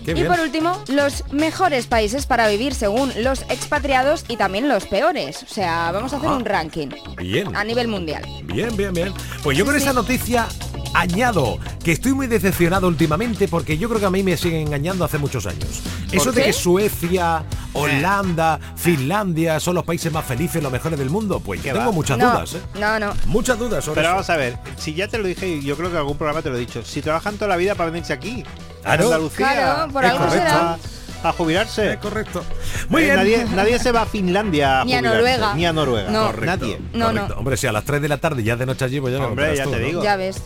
Qué 0.05 0.13
y 0.13 0.15
bien. 0.15 0.27
por 0.29 0.41
último, 0.41 0.83
los 0.89 1.23
mejores 1.33 1.87
países 1.87 2.25
para 2.25 2.49
vivir 2.49 2.75
según 2.75 3.13
los 3.23 3.43
expatriados 3.51 4.25
y 4.29 4.37
también 4.39 4.67
los 4.69 4.87
peores. 4.87 5.43
O 5.43 5.53
sea, 5.53 5.91
vamos 5.93 6.13
a 6.15 6.17
hacer 6.17 6.31
Ah. 6.31 6.35
un 6.37 6.45
ranking 6.47 6.89
Bien. 7.19 7.55
a 7.55 7.63
nivel 7.65 7.89
mundial. 7.89 8.23
Bien, 8.45 8.75
bien, 8.77 8.93
bien. 8.95 9.13
Pues 9.43 9.59
yo 9.59 9.65
con 9.67 9.75
Sí, 9.75 9.79
esta 9.81 9.91
sí. 9.91 9.97
noticia 9.97 10.47
añado 10.95 11.59
que 11.85 11.93
estoy 11.93 12.13
muy 12.13 12.27
decepcionado 12.27 12.89
últimamente 12.89 13.49
porque 13.49 13.79
yo 13.79 13.89
creo 13.89 14.01
que 14.01 14.07
a 14.07 14.11
mí 14.11 14.23
me 14.23 14.37
siguen 14.37 14.67
engañando 14.67 15.05
hace 15.05 15.19
muchos 15.19 15.47
años. 15.47 15.83
Eso 16.13 16.33
de 16.33 16.41
qué? 16.41 16.47
que 16.49 16.53
Suecia, 16.53 17.43
Holanda, 17.73 18.59
Finlandia 18.77 19.61
son 19.61 19.75
los 19.75 19.85
países 19.85 20.13
más 20.13 20.25
felices, 20.25 20.63
los 20.63 20.73
mejores 20.73 20.99
del 20.99 21.11
mundo, 21.11 21.41
pues 21.41 21.61
yo 21.61 21.65
¿Qué 21.65 21.73
tengo 21.73 21.87
va? 21.87 21.93
muchas 21.93 22.19
no, 22.19 22.31
dudas, 22.31 22.55
¿eh? 22.55 22.61
no, 22.81 22.99
no. 22.99 23.13
Muchas 23.27 23.59
dudas 23.59 23.85
sobre 23.85 23.97
Pero 23.97 24.09
eso. 24.09 24.15
vamos 24.15 24.31
a 24.31 24.37
ver, 24.37 24.59
si 24.77 24.95
ya 24.95 25.09
te 25.09 25.19
lo 25.19 25.27
dije, 25.27 25.63
yo 25.63 25.77
creo 25.77 25.89
que 25.89 25.95
en 25.95 25.99
algún 26.01 26.17
programa 26.17 26.43
te 26.43 26.51
lo 26.51 26.57
he 26.57 26.61
dicho, 26.61 26.83
si 26.85 27.03
trabajan 27.03 27.35
toda 27.37 27.49
la 27.49 27.57
vida 27.57 27.75
para 27.75 27.91
venirse 27.91 28.13
aquí, 28.13 28.45
Claro. 28.83 29.03
a 29.03 29.07
Andalucía, 29.07 29.47
Claro, 29.53 29.93
por 29.93 30.05
Es 30.05 30.11
algo 30.11 30.25
correcto. 30.25 30.49
será. 30.49 30.79
A, 31.23 31.33
jubilarse. 31.33 31.93
Es 31.93 31.99
correcto. 31.99 32.45
Muy 32.89 33.03
Eh, 33.03 33.05
bien. 33.07 33.17
Nadie, 33.17 33.45
nadie 33.55 33.79
se 33.79 33.93
va 33.93 34.03
a 34.03 34.07
Finlandia 34.07 34.81
a 34.81 34.85
Ni 34.85 34.95
a 34.95 34.99
jubilarse, 34.99 35.17
Noruega. 35.19 35.55
Ni 35.55 35.67
a 35.67 35.73
Noruega. 35.73 36.11
No. 36.11 36.27
Correcto, 36.27 36.47
Nadie. 36.47 36.79
No, 36.93 37.07
correcto. 37.07 37.29
no. 37.29 37.35
Hombre, 37.41 37.57
si 37.57 37.67
a 37.67 37.73
las 37.73 37.85
3 37.85 38.03
de 38.03 38.09
la 38.09 38.19
tarde 38.19 38.43
ya 38.43 38.53
es 38.55 38.59
de 38.59 38.67
noche 38.67 38.85
allí, 38.85 39.01
pues 39.01 39.15
ya 39.17 39.25
Hombre, 39.25 39.57
ya 39.57 39.65
tú, 39.65 39.71
te 39.73 39.79
¿no? 39.81 39.87
digo. 39.87 40.03
Ya 40.03 40.17
ves. 40.17 40.43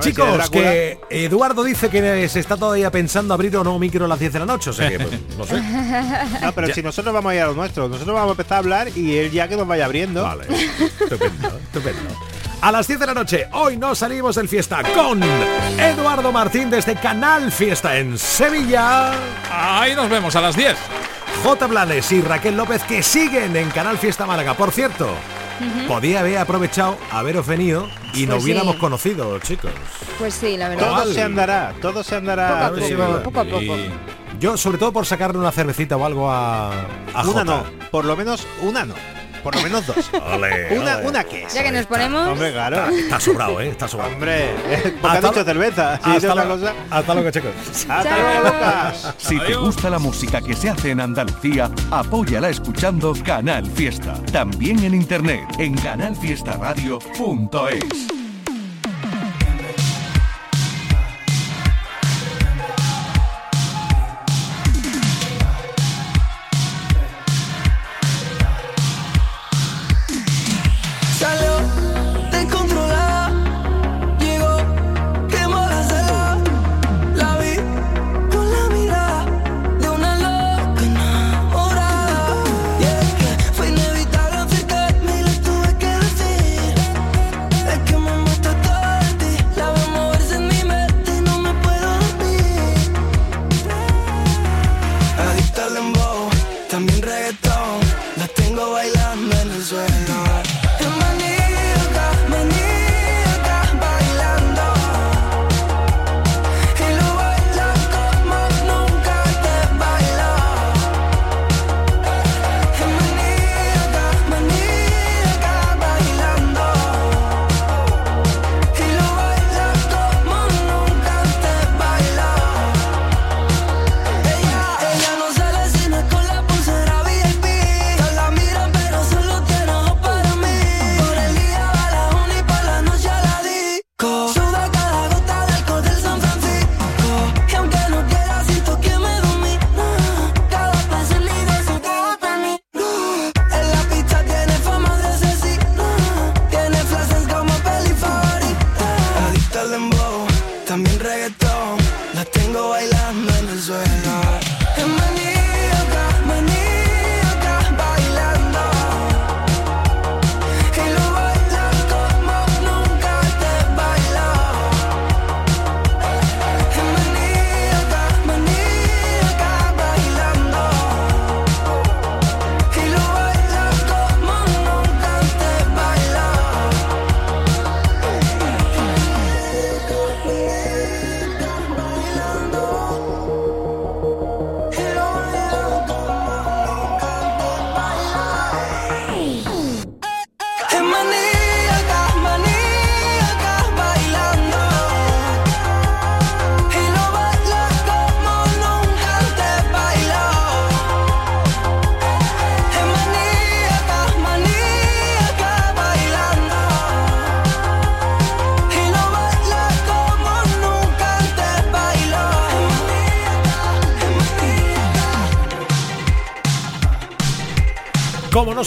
Chicos, 0.00 0.50
que 0.50 0.98
Eduardo 1.10 1.62
dice 1.64 1.88
que 1.88 2.28
se 2.28 2.40
está 2.40 2.56
todavía 2.56 2.90
pensando 2.90 3.34
abrir 3.34 3.56
o 3.56 3.64
no 3.64 3.78
micro 3.78 4.04
a 4.04 4.08
las 4.08 4.18
10 4.18 4.32
de 4.32 4.38
la 4.40 4.46
noche, 4.46 4.70
o 4.70 4.72
sea 4.72 4.88
que, 4.88 4.98
pues, 4.98 5.18
no 5.38 5.44
sé. 5.44 5.54
No, 6.42 6.52
pero 6.52 6.68
Ya. 6.68 6.74
si 6.74 6.82
nosotros 6.82 7.12
vamos 7.14 7.30
a 7.32 7.34
ir 7.34 7.40
a 7.42 7.46
lo 7.46 7.54
nuestro, 7.54 7.88
nosotros 7.88 8.14
vamos 8.14 8.30
a 8.30 8.32
empezar 8.32 8.54
a 8.56 8.58
hablar 8.58 8.88
y 8.96 9.16
él 9.16 9.30
ya 9.30 9.48
que 9.48 9.56
nos 9.56 9.66
vaya 9.66 9.84
abriendo. 9.84 10.22
Vale, 10.22 10.44
estupendo, 11.00 11.58
estupendo. 11.64 12.10
A 12.64 12.72
las 12.72 12.86
10 12.86 12.98
de 13.00 13.06
la 13.06 13.12
noche, 13.12 13.46
hoy 13.52 13.76
nos 13.76 13.98
salimos 13.98 14.36
del 14.36 14.48
fiesta 14.48 14.82
con 14.94 15.20
Eduardo 15.78 16.32
Martín 16.32 16.70
desde 16.70 16.94
Canal 16.94 17.52
Fiesta 17.52 17.98
en 17.98 18.16
Sevilla. 18.16 19.12
Ahí 19.50 19.94
nos 19.94 20.08
vemos 20.08 20.34
a 20.34 20.40
las 20.40 20.56
10. 20.56 20.74
J. 21.42 21.66
Blanes 21.66 22.10
y 22.10 22.22
Raquel 22.22 22.56
López 22.56 22.82
que 22.84 23.02
siguen 23.02 23.54
en 23.54 23.68
Canal 23.68 23.98
Fiesta 23.98 24.24
Málaga. 24.24 24.54
Por 24.54 24.70
cierto, 24.70 25.10
podía 25.86 26.20
haber 26.20 26.38
aprovechado 26.38 26.96
haberos 27.12 27.46
venido 27.46 27.86
y 28.14 28.22
nos 28.24 28.36
Pues 28.36 28.44
hubiéramos 28.44 28.76
sí. 28.76 28.80
conocido, 28.80 29.38
chicos. 29.40 29.70
Pues 30.18 30.32
sí, 30.32 30.56
la 30.56 30.70
verdad. 30.70 30.86
Todo 30.88 31.12
se 31.12 31.22
andará, 31.22 31.74
todo 31.82 32.02
se 32.02 32.14
andará. 32.16 32.70
Poco 32.70 32.80
a 32.82 32.88
Sí, 32.88 32.94
poco, 32.94 33.08
vale. 33.10 33.24
poco 33.24 33.40
a 33.40 33.44
poco. 33.44 33.76
Yo, 34.40 34.56
sobre 34.56 34.78
todo 34.78 34.90
por 34.90 35.04
sacarle 35.04 35.38
una 35.38 35.52
cervecita 35.52 35.98
o 35.98 36.04
algo 36.06 36.30
a, 36.30 36.70
a 36.72 36.76
Una 37.12 37.24
Jota. 37.24 37.44
no, 37.44 37.64
por 37.90 38.06
lo 38.06 38.16
menos 38.16 38.46
una 38.62 38.86
no. 38.86 38.94
Por 39.44 39.54
lo 39.54 39.62
menos 39.62 39.86
dos. 39.86 39.96
Ole, 40.34 40.76
una, 40.78 40.96
ole. 40.96 41.06
una 41.06 41.22
que 41.24 41.44
es. 41.44 41.54
Ya 41.54 41.62
que 41.62 41.70
nos 41.70 41.86
ponemos... 41.86 42.26
Hombre, 42.28 42.50
claro. 42.52 42.88
Está 42.88 43.20
sobrado, 43.20 43.60
¿eh? 43.60 43.68
Está 43.68 43.86
sobrado. 43.86 44.12
Hombre, 44.12 44.48
porque 45.00 45.06
Hasta 45.06 45.12
has 45.12 45.22
dicho 45.22 45.34
lo- 45.40 45.44
cerveza. 45.44 45.94
Hasta 46.02 46.34
lo- 46.34 46.48
cosa. 46.48 46.72
Hasta 46.90 47.14
luego, 47.14 47.30
chicos. 47.30 47.50
Hasta 47.88 48.18
luego, 48.18 48.40
Lucas. 48.48 49.14
Si 49.18 49.38
te 49.38 49.54
gusta 49.54 49.90
la 49.90 49.98
música 49.98 50.40
que 50.40 50.54
se 50.56 50.70
hace 50.70 50.90
en 50.90 51.00
Andalucía, 51.00 51.70
apóyala 51.90 52.48
escuchando 52.48 53.12
Canal 53.24 53.66
Fiesta. 53.70 54.14
También 54.32 54.82
en 54.82 54.94
internet 54.94 55.44
en 55.58 55.74
canalfiestaradio.es. 55.76 58.23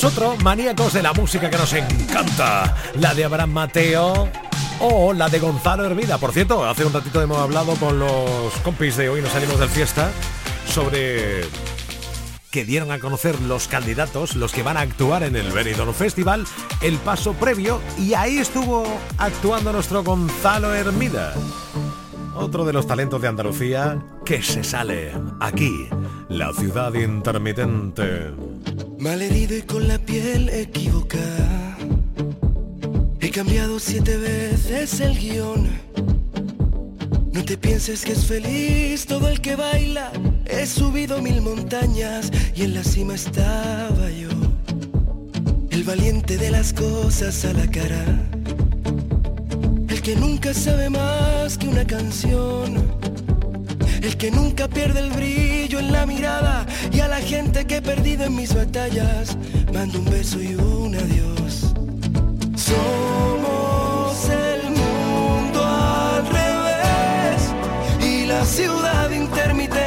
nosotros, 0.03 0.43
maníacos 0.43 0.93
de 0.93 1.01
la 1.01 1.11
música 1.11 1.49
que 1.49 1.57
nos 1.57 1.73
encanta. 1.73 2.75
La 2.99 3.15
de 3.15 3.25
Abraham 3.25 3.49
Mateo 3.49 4.29
o 4.79 5.11
la 5.11 5.27
de 5.27 5.39
Gonzalo 5.39 5.85
Hermida. 5.85 6.19
Por 6.19 6.33
cierto, 6.33 6.63
hace 6.65 6.85
un 6.85 6.93
ratito 6.93 7.19
hemos 7.19 7.39
hablado 7.39 7.73
con 7.77 7.97
los 7.97 8.53
compis 8.63 8.95
de 8.95 9.09
hoy, 9.09 9.23
nos 9.23 9.31
salimos 9.31 9.59
del 9.59 9.69
fiesta, 9.69 10.11
sobre 10.67 11.45
que 12.51 12.63
dieron 12.63 12.91
a 12.91 12.99
conocer 12.99 13.41
los 13.41 13.67
candidatos, 13.67 14.35
los 14.35 14.51
que 14.51 14.61
van 14.61 14.77
a 14.77 14.81
actuar 14.81 15.23
en 15.23 15.35
el 15.35 15.51
Benidorm 15.51 15.95
Festival, 15.95 16.45
el 16.81 16.97
paso 16.99 17.33
previo, 17.33 17.81
y 17.97 18.13
ahí 18.13 18.37
estuvo 18.37 18.85
actuando 19.17 19.73
nuestro 19.73 20.03
Gonzalo 20.03 20.75
Hermida. 20.75 21.33
Otro 22.35 22.65
de 22.65 22.73
los 22.73 22.85
talentos 22.85 23.19
de 23.19 23.29
Andalucía 23.29 23.97
que 24.23 24.43
se 24.43 24.63
sale 24.63 25.11
aquí, 25.39 25.89
la 26.29 26.53
ciudad 26.53 26.93
intermitente. 26.93 28.31
Malherido 28.99 29.55
y 29.55 29.61
con 29.61 29.87
la 29.87 29.99
piel 29.99 30.49
equivocada. 30.49 31.77
He 33.19 33.29
cambiado 33.29 33.79
siete 33.79 34.17
veces 34.17 34.99
el 35.01 35.17
guion. 35.19 35.67
No 37.31 37.45
te 37.45 37.57
pienses 37.57 38.03
que 38.03 38.13
es 38.13 38.25
feliz 38.25 39.05
todo 39.05 39.29
el 39.29 39.39
que 39.39 39.55
baila. 39.55 40.11
He 40.45 40.65
subido 40.65 41.21
mil 41.21 41.41
montañas 41.41 42.31
y 42.55 42.63
en 42.63 42.73
la 42.73 42.83
cima 42.83 43.13
estaba 43.13 44.09
yo. 44.09 44.29
El 45.69 45.83
valiente 45.83 46.37
de 46.37 46.49
las 46.49 46.73
cosas 46.73 47.45
a 47.45 47.53
la 47.53 47.69
cara. 47.69 48.03
El 49.89 50.01
que 50.01 50.15
nunca 50.15 50.55
sabe 50.55 50.89
más 50.89 51.55
que 51.59 51.67
una 51.67 51.85
canción. 51.85 52.96
El 54.07 54.15
que 54.15 54.31
nunca 54.31 54.69
pierde 54.69 55.01
el 55.01 55.11
brillo 55.11 55.79
en 55.79 55.91
la 55.91 56.05
mirada 56.05 56.65
y 56.93 57.01
a 57.01 57.09
la 57.09 57.19
gente 57.19 57.67
que 57.67 57.75
he 57.75 57.81
perdido 57.81 58.23
en 58.23 58.37
mis 58.37 58.55
batallas 58.55 59.37
mando 59.73 59.99
un 59.99 60.05
beso 60.05 60.41
y 60.41 60.55
un 60.55 60.95
adiós. 60.95 61.73
Somos 62.55 64.29
el 64.29 64.69
mundo 64.69 65.61
al 65.61 66.25
revés 66.25 67.51
y 68.01 68.25
la 68.27 68.45
ciudad 68.45 69.11
intermitente 69.11 69.86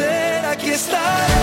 renacer. 0.00 0.46
Aquí 0.46 0.70
estaré, 0.70 1.39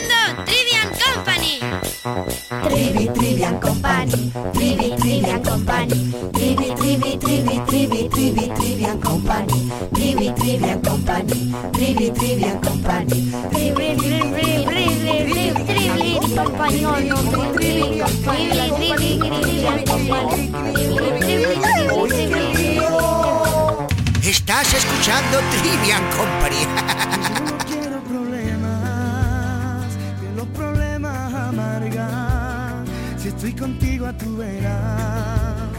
escuchando 0.00 0.44
Trivian 0.44 0.90
Company. 0.98 1.60
Trivi, 2.68 3.08
Trivian 3.08 3.60
Company, 3.60 4.32
Trivi, 4.52 4.96
Trivian 4.96 5.42
Company, 5.42 6.12
Trivi, 6.32 6.74
Trivi, 6.74 7.18
Trivi, 7.18 7.60
Trivi, 7.66 8.08
Trivi, 8.08 8.48
Trivian 8.54 9.00
Company, 9.00 9.70
Trivi, 9.92 10.32
Trivian 10.32 10.80
Company, 10.82 11.52
Trivi, 11.72 12.10
Trivian 12.10 12.60
Company, 12.60 13.30
Trivi, 13.50 13.96
Trivi, 13.96 14.64
Trivi, 14.64 15.04
Trivi, 15.66 16.20
Company, 16.34 16.80
Trivi, 17.54 17.90
Trivi, 18.80 19.30
Trivian 19.42 19.84
Company, 19.84 20.50
Estás 24.22 24.74
escuchando 24.74 25.40
Trivian 25.50 26.04
Company. 26.16 27.59
Contigo 34.10 34.12
a 34.12 34.12
tu 34.12 34.36
vera, 34.36 35.70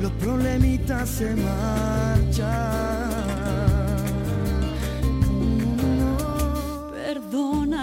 los 0.00 0.12
problemitas 0.12 1.08
se 1.08 1.34
marchan. 1.34 3.29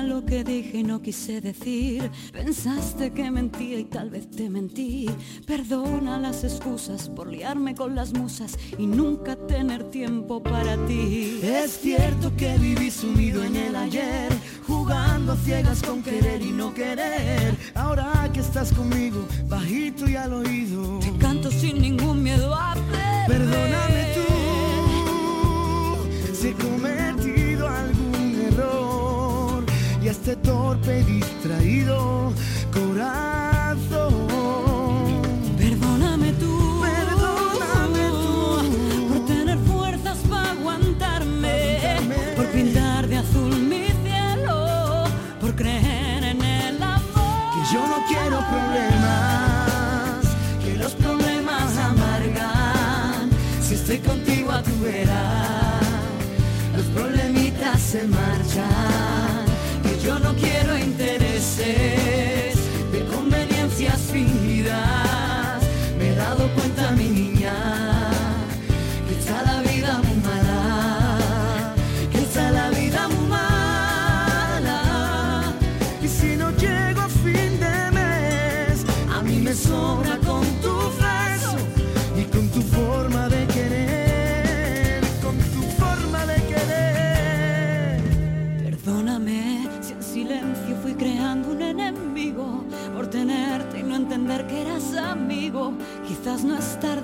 Lo 0.08 0.26
que 0.26 0.44
dije 0.44 0.80
y 0.80 0.84
no 0.84 1.02
quise 1.02 1.42
decir. 1.42 2.10
Pensaste 2.32 3.12
que 3.12 3.30
mentía 3.30 3.80
y 3.80 3.84
tal 3.84 4.10
vez 4.10 4.30
te 4.30 4.50
mentí. 4.50 5.10
Perdona 5.46 6.18
las 6.18 6.44
excusas 6.44 7.10
por 7.10 7.28
liarme 7.28 7.76
con 7.76 7.94
las 7.96 8.14
musas 8.14 8.58
y 8.78 8.88
nunca 8.88 9.36
tener 9.36 9.84
tiempo 9.92 10.42
para 10.42 10.78
ti. 10.88 11.40
Es 11.44 11.80
cierto 11.82 12.36
que 12.36 12.58
viví 12.58 12.90
sumido 12.90 13.44
en 13.44 13.56
el 13.56 13.76
ayer, 13.76 14.32
jugando 14.66 15.34
a 15.34 15.38
ciegas 15.38 15.84
con 15.84 16.02
querer 16.02 16.42
y 16.42 16.52
no 16.52 16.74
querer. 16.74 17.56
Ahora 17.76 18.30
que 18.34 18.40
estás 18.40 18.72
conmigo, 18.74 19.26
bajito 19.48 20.10
y 20.10 20.16
al 20.16 20.34
oído, 20.34 21.00
Te 21.00 21.12
canto 21.18 21.52
sin 21.52 21.82
ningún 21.82 22.24
miedo 22.24 22.56
a 22.56 22.76
perder. 22.76 23.28
perdóname 23.28 24.14
tú 24.16 24.28
si 26.34 26.48
algún 26.50 27.37
y 30.08 30.10
este 30.10 30.38
torpe 30.38 31.04
distraído 31.04 32.32
corazón. 32.72 33.57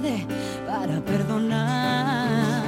Tarde 0.04 0.28
para 0.68 1.02
perdonar. 1.02 2.64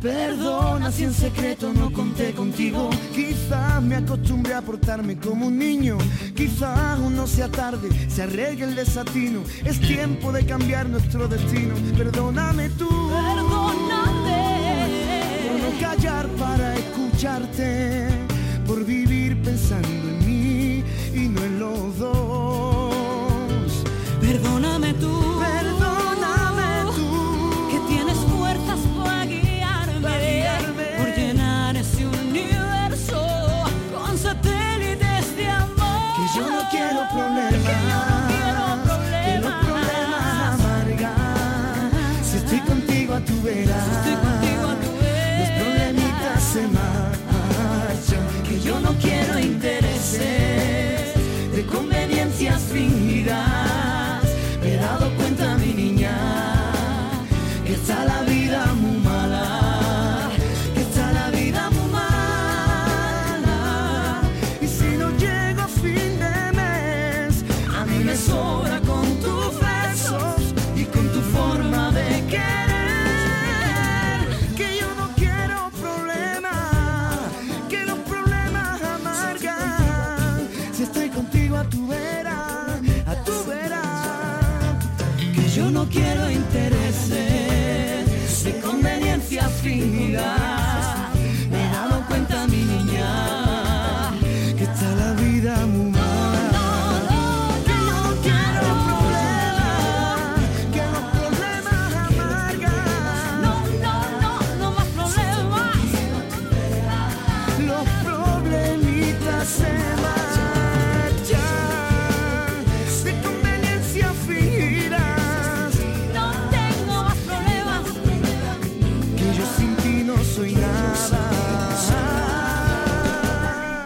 Perdona 0.00 0.90
si 0.90 1.04
en 1.04 1.12
secreto 1.12 1.72
no 1.72 1.92
conté 1.92 2.32
contigo. 2.32 2.88
Quizás 3.14 3.82
me 3.82 3.96
acostumbré 3.96 4.54
a 4.54 4.62
portarme 4.62 5.16
como 5.16 5.46
un 5.46 5.58
niño. 5.58 5.98
Quizás 6.34 6.78
aún 6.78 7.16
no 7.16 7.26
sea 7.26 7.48
tarde, 7.48 7.88
se 8.08 8.22
arregle 8.22 8.64
el 8.64 8.74
desatino. 8.74 9.42
Es 9.64 9.78
tiempo 9.80 10.32
de 10.32 10.46
cambiar 10.46 10.88
nuestro 10.88 11.28
destino. 11.28 11.74
Perdóname 11.96 12.70
tú. 12.70 12.88
Perdóname. 13.10 14.40
Por 15.46 15.60
no 15.60 15.80
callar 15.80 16.26
para 16.28 16.74
escucharte. 16.76 18.08
Por 18.66 18.84
vivir 18.84 19.40
pensando 19.42 19.88
en 19.88 20.26
mí 20.26 20.84
y 21.14 21.28
no 21.28 21.44
en 21.44 21.58
los 21.58 21.98
dos. 21.98 22.39
Stick 43.50 43.68
I 43.68 44.39
vida. 89.84 90.39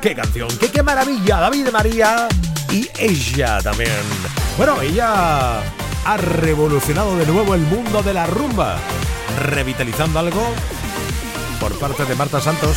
Qué 0.04 0.14
canción, 0.14 0.48
qué, 0.60 0.70
qué 0.70 0.82
maravilla, 0.82 1.40
David 1.40 1.70
María 1.72 2.28
y 2.70 2.86
ella 2.98 3.62
también. 3.62 3.88
Bueno, 4.58 4.82
ella 4.82 5.60
ha 5.60 6.16
revolucionado 6.18 7.16
de 7.16 7.24
nuevo 7.24 7.54
el 7.54 7.62
mundo 7.62 8.02
de 8.02 8.12
la 8.12 8.26
rumba, 8.26 8.76
revitalizando 9.40 10.18
algo 10.18 10.46
por 11.58 11.78
parte 11.78 12.04
de 12.04 12.14
Marta 12.16 12.38
Santos. 12.38 12.76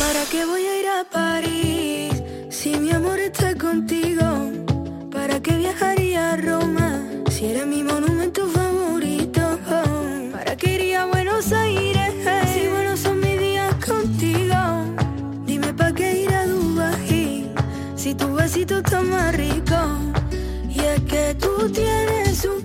Más 18.90 19.36
rico. 19.36 19.76
Y 20.68 20.80
es 20.80 21.00
que 21.02 21.34
tú 21.34 21.68
tienes 21.70 22.42
un 22.46 22.57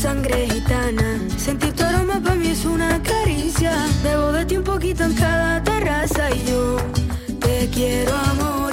sangre 0.00 0.48
gitana. 0.48 1.18
Sentir 1.36 1.72
tu 1.74 1.84
aroma 1.84 2.20
para 2.22 2.34
mí 2.34 2.48
es 2.48 2.64
una 2.64 3.02
caricia. 3.02 3.72
Debo 4.02 4.32
de 4.32 4.46
ti 4.46 4.56
un 4.56 4.64
poquito 4.64 5.04
en 5.04 5.14
cada 5.14 5.62
terraza 5.62 6.30
y 6.30 6.50
yo 6.50 6.76
te 7.38 7.68
quiero 7.70 8.14
amor. 8.16 8.69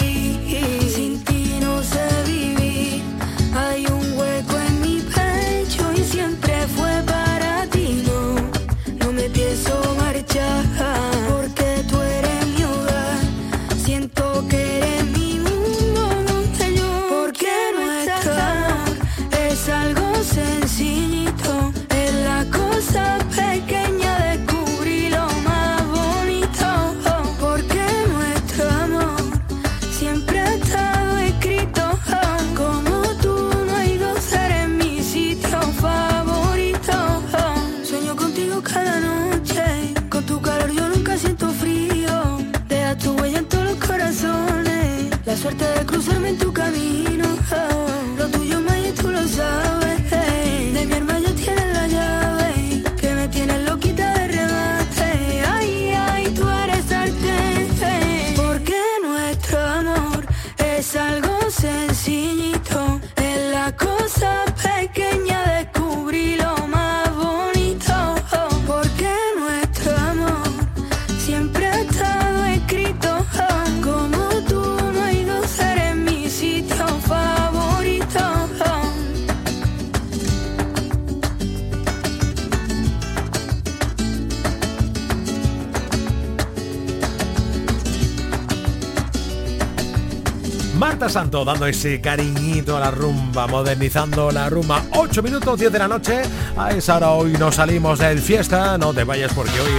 dando 91.47 91.65
ese 91.65 92.01
cariñito 92.01 92.75
a 92.75 92.81
la 92.81 92.91
rumba, 92.91 93.47
modernizando 93.47 94.31
la 94.31 94.49
rumba. 94.49 94.83
8 94.91 95.23
minutos 95.23 95.57
10 95.57 95.71
de 95.71 95.79
la 95.79 95.87
noche. 95.87 96.21
A 96.57 96.71
esa 96.71 96.97
hora 96.97 97.11
hoy 97.11 97.31
nos 97.31 97.55
salimos 97.55 97.99
del 97.99 98.19
fiesta. 98.19 98.77
No 98.77 98.93
te 98.93 99.05
vayas 99.05 99.31
porque 99.33 99.57
hoy 99.57 99.71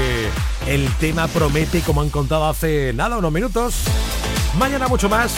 el 0.67 0.91
tema 0.95 1.29
promete, 1.29 1.83
como 1.83 2.01
han 2.01 2.09
contado 2.09 2.49
hace 2.49 2.95
nada, 2.95 3.19
unos 3.19 3.31
minutos. 3.31 3.83
Mañana 4.59 4.89
mucho 4.89 5.11
más. 5.11 5.35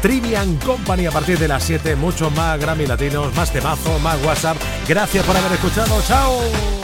Trivian 0.00 0.56
Company 0.56 1.04
a 1.04 1.10
partir 1.10 1.38
de 1.38 1.48
las 1.48 1.64
7. 1.64 1.96
Mucho 1.96 2.30
más 2.30 2.58
Grammy 2.58 2.86
Latinos, 2.86 3.34
más 3.34 3.52
temazo, 3.52 3.98
más 3.98 4.16
WhatsApp. 4.24 4.56
Gracias 4.88 5.22
por 5.26 5.36
haber 5.36 5.52
escuchado. 5.52 6.00
Chao. 6.08 6.77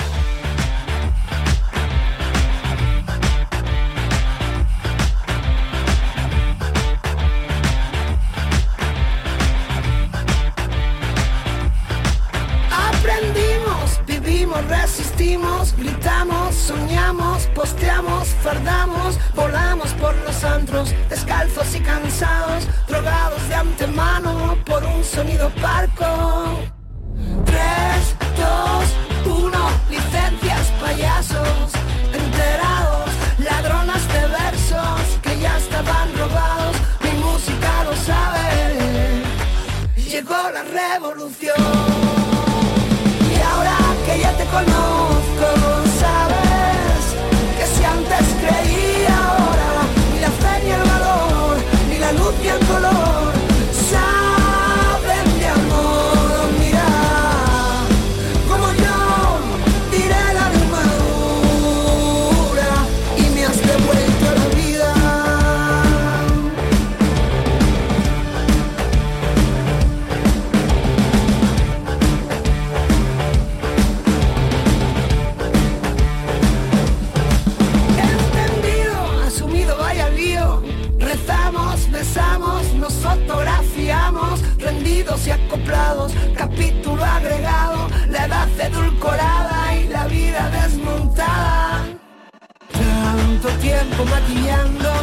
tiempo 93.64 94.04
maquillando 94.04 94.93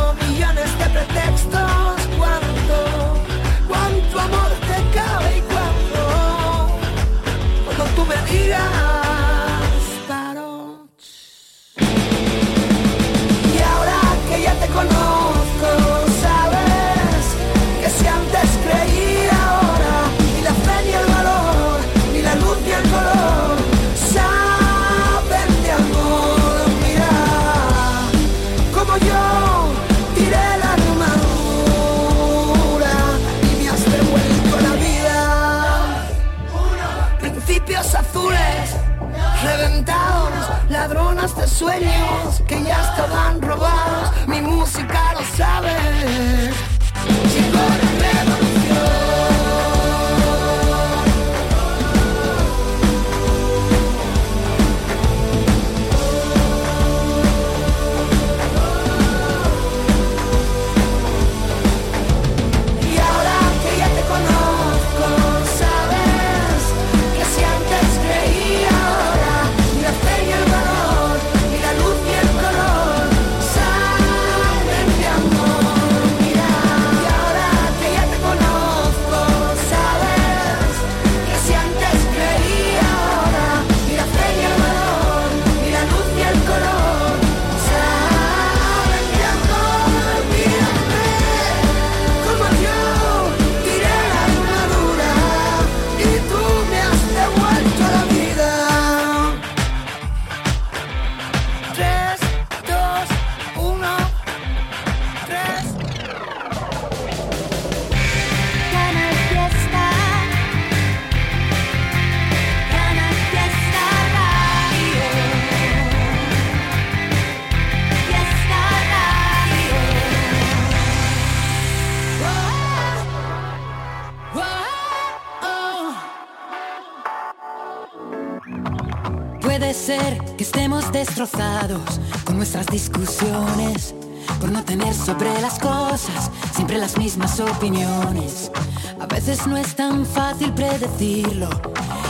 que 130.41 130.45
estemos 130.45 130.91
destrozados 130.91 131.99
con 132.25 132.37
nuestras 132.37 132.65
discusiones, 132.65 133.93
por 134.39 134.51
no 134.51 134.63
tener 134.63 134.91
sobre 134.91 135.39
las 135.39 135.59
cosas 135.59 136.31
siempre 136.55 136.79
las 136.79 136.97
mismas 136.97 137.39
opiniones. 137.39 138.51
A 138.99 139.05
veces 139.05 139.45
no 139.45 139.55
es 139.55 139.75
tan 139.75 140.03
fácil 140.03 140.51
predecirlo 140.53 141.47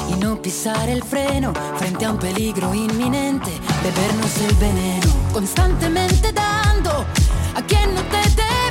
y 0.10 0.14
no 0.14 0.42
pisar 0.42 0.88
el 0.88 1.04
freno 1.04 1.52
frente 1.78 2.06
a 2.06 2.12
un 2.12 2.20
peligro 2.20 2.74
inminente, 2.74 3.52
bebernos 3.84 4.38
el 4.48 4.56
veneno, 4.56 5.14
constantemente 5.34 6.32
dando 6.32 7.06
a 7.54 7.62
quien 7.64 7.94
no 7.94 8.02
te 8.04 8.30
debe 8.30 8.71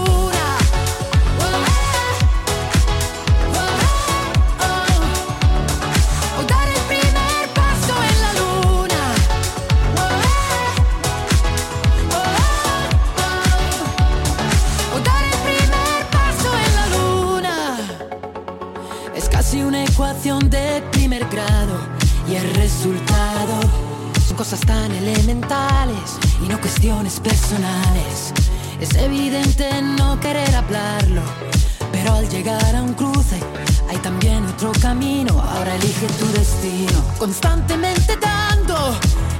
de 20.49 20.81
primer 20.91 21.25
grado 21.29 21.77
y 22.29 22.35
el 22.35 22.53
resultado 22.55 23.59
son 24.27 24.37
cosas 24.37 24.59
tan 24.61 24.91
elementales 24.91 26.17
y 26.43 26.47
no 26.47 26.59
cuestiones 26.59 27.19
personales. 27.19 28.33
Es 28.79 28.95
evidente 28.95 29.81
no 29.81 30.19
querer 30.19 30.55
hablarlo, 30.55 31.21
pero 31.91 32.13
al 32.13 32.29
llegar 32.29 32.75
a 32.75 32.81
un 32.81 32.93
cruce 32.93 33.39
hay 33.89 33.97
también 33.97 34.45
otro 34.45 34.71
camino. 34.81 35.39
Ahora 35.39 35.75
elige 35.75 36.07
tu 36.19 36.27
destino, 36.31 37.03
constantemente 37.19 38.17
dando 38.17 38.75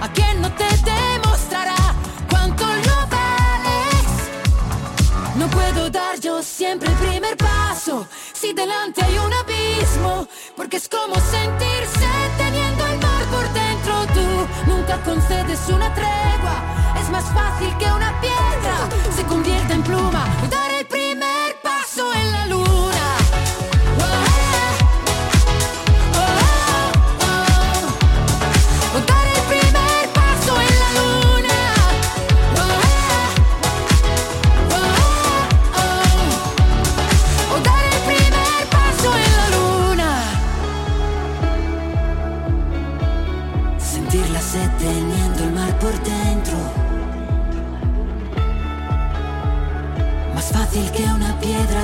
a 0.02 0.12
quien 0.14 0.42
no 0.42 0.52
te 0.54 0.68
demostrará 0.84 1.96
cuánto 2.30 2.66
lo 2.66 3.08
vales. 3.08 4.06
No 5.36 5.48
puedo 5.48 5.90
dar 5.90 6.20
yo 6.20 6.44
siempre 6.44 6.90
el 6.90 6.96
primer 6.96 7.38
paso 7.38 8.08
si 8.42 8.54
delante 8.54 9.04
hay 9.04 9.18
un 9.20 9.32
abismo, 9.32 10.28
porque 10.58 10.78
es 10.78 10.90
como 10.90 11.14
sentirse 11.14 12.10
teniendo 12.40 12.88
el 12.88 12.98
mar 12.98 13.24
por 13.26 13.54
dentro. 13.54 13.94
Tú 14.16 14.72
nunca 14.72 15.00
concedes 15.04 15.60
una 15.70 15.94
tregua, 15.94 16.56
es 17.00 17.10
más 17.12 17.26
fácil 17.26 17.70
que 17.78 17.86
una 17.86 18.20
piedra 18.20 18.90
se 19.16 19.24
convierta 19.26 19.74
en 19.76 19.84
pluma. 19.84 20.26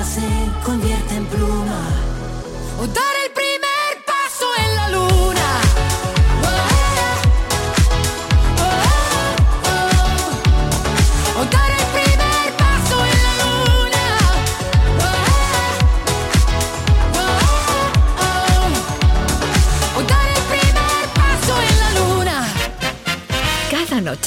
Se 0.08 0.22
convierte 0.64 1.16
en 1.16 1.26
pluma. 1.26 1.80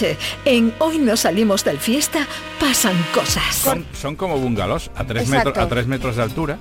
Noche, 0.01 0.17
en 0.45 0.73
Hoy 0.79 0.97
no 0.97 1.15
salimos 1.15 1.63
del 1.63 1.77
fiesta, 1.79 2.25
pasan 2.59 2.95
cosas. 3.13 3.55
Son, 3.55 3.85
son 3.93 4.15
como 4.15 4.37
bungalows 4.37 4.89
a 4.95 5.03
tres, 5.05 5.27
metros, 5.29 5.57
a 5.57 5.67
tres 5.67 5.85
metros 5.87 6.15
de 6.15 6.23
altura. 6.23 6.57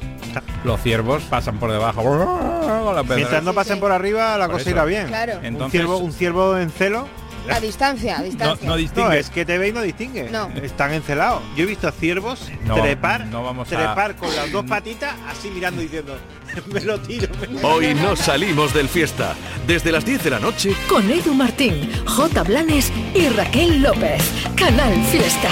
Los 0.65 0.81
ciervos 0.83 1.23
pasan 1.25 1.59
por 1.59 1.73
debajo. 1.73 2.03
Mientras 3.15 3.43
no 3.43 3.53
pasen 3.55 3.81
por 3.81 3.93
arriba, 3.93 4.37
la 4.37 4.47
Por 4.47 4.55
cosa 4.57 4.63
eso. 4.63 4.71
irá 4.71 4.85
bien. 4.85 5.07
Claro. 5.07 5.39
un, 5.39 5.45
Entonces- 5.45 5.73
ciervo, 5.81 5.97
un 5.99 6.13
ciervo 6.13 6.59
en 6.59 6.71
celo. 6.71 7.09
A 7.51 7.59
distancia, 7.59 8.19
a 8.19 8.23
distancia. 8.23 8.69
no 8.69 8.77
distingue. 8.77 9.09
No, 9.09 9.13
es 9.13 9.31
que 9.31 9.47
te 9.47 9.57
ve 9.57 9.69
y 9.69 9.73
no 9.73 9.81
distingue. 9.81 10.29
No. 10.31 10.49
Están 10.63 10.93
encelados. 10.93 11.43
Yo 11.57 11.65
he 11.65 11.67
visto 11.67 11.89
a 11.89 11.93
ciervos 11.93 12.47
No, 12.65 12.75
trepar, 12.75 13.27
no 13.27 13.43
vamos 13.43 13.73
a- 13.73 13.77
trepar 13.77 14.15
con 14.17 14.35
las 14.37 14.53
dos 14.53 14.67
patitas, 14.67 15.15
así 15.29 15.49
mirando 15.51 15.81
y 15.81 15.85
diciendo, 15.85 16.17
me 16.73 16.81
lo 16.81 16.99
tiro. 17.01 17.29
me 17.41 17.61
lo 17.61 17.69
Hoy 17.69 17.87
tiro". 17.95 18.01
no 18.11 18.17
salimos 18.17 18.73
del 18.75 18.89
fiesta. 18.89 19.35
Desde 19.67 19.93
las 19.93 20.05
10 20.05 20.25
de 20.25 20.31
la 20.31 20.41
noche, 20.41 20.75
Con 20.89 21.11
Edu 21.11 21.35
Martín, 21.35 21.89
J. 22.07 22.43
Blanes 22.45 22.93
y 23.15 23.29
Raquel 23.29 23.83
López. 23.83 24.23
Canal 24.57 24.95
Fiesta. 25.11 25.49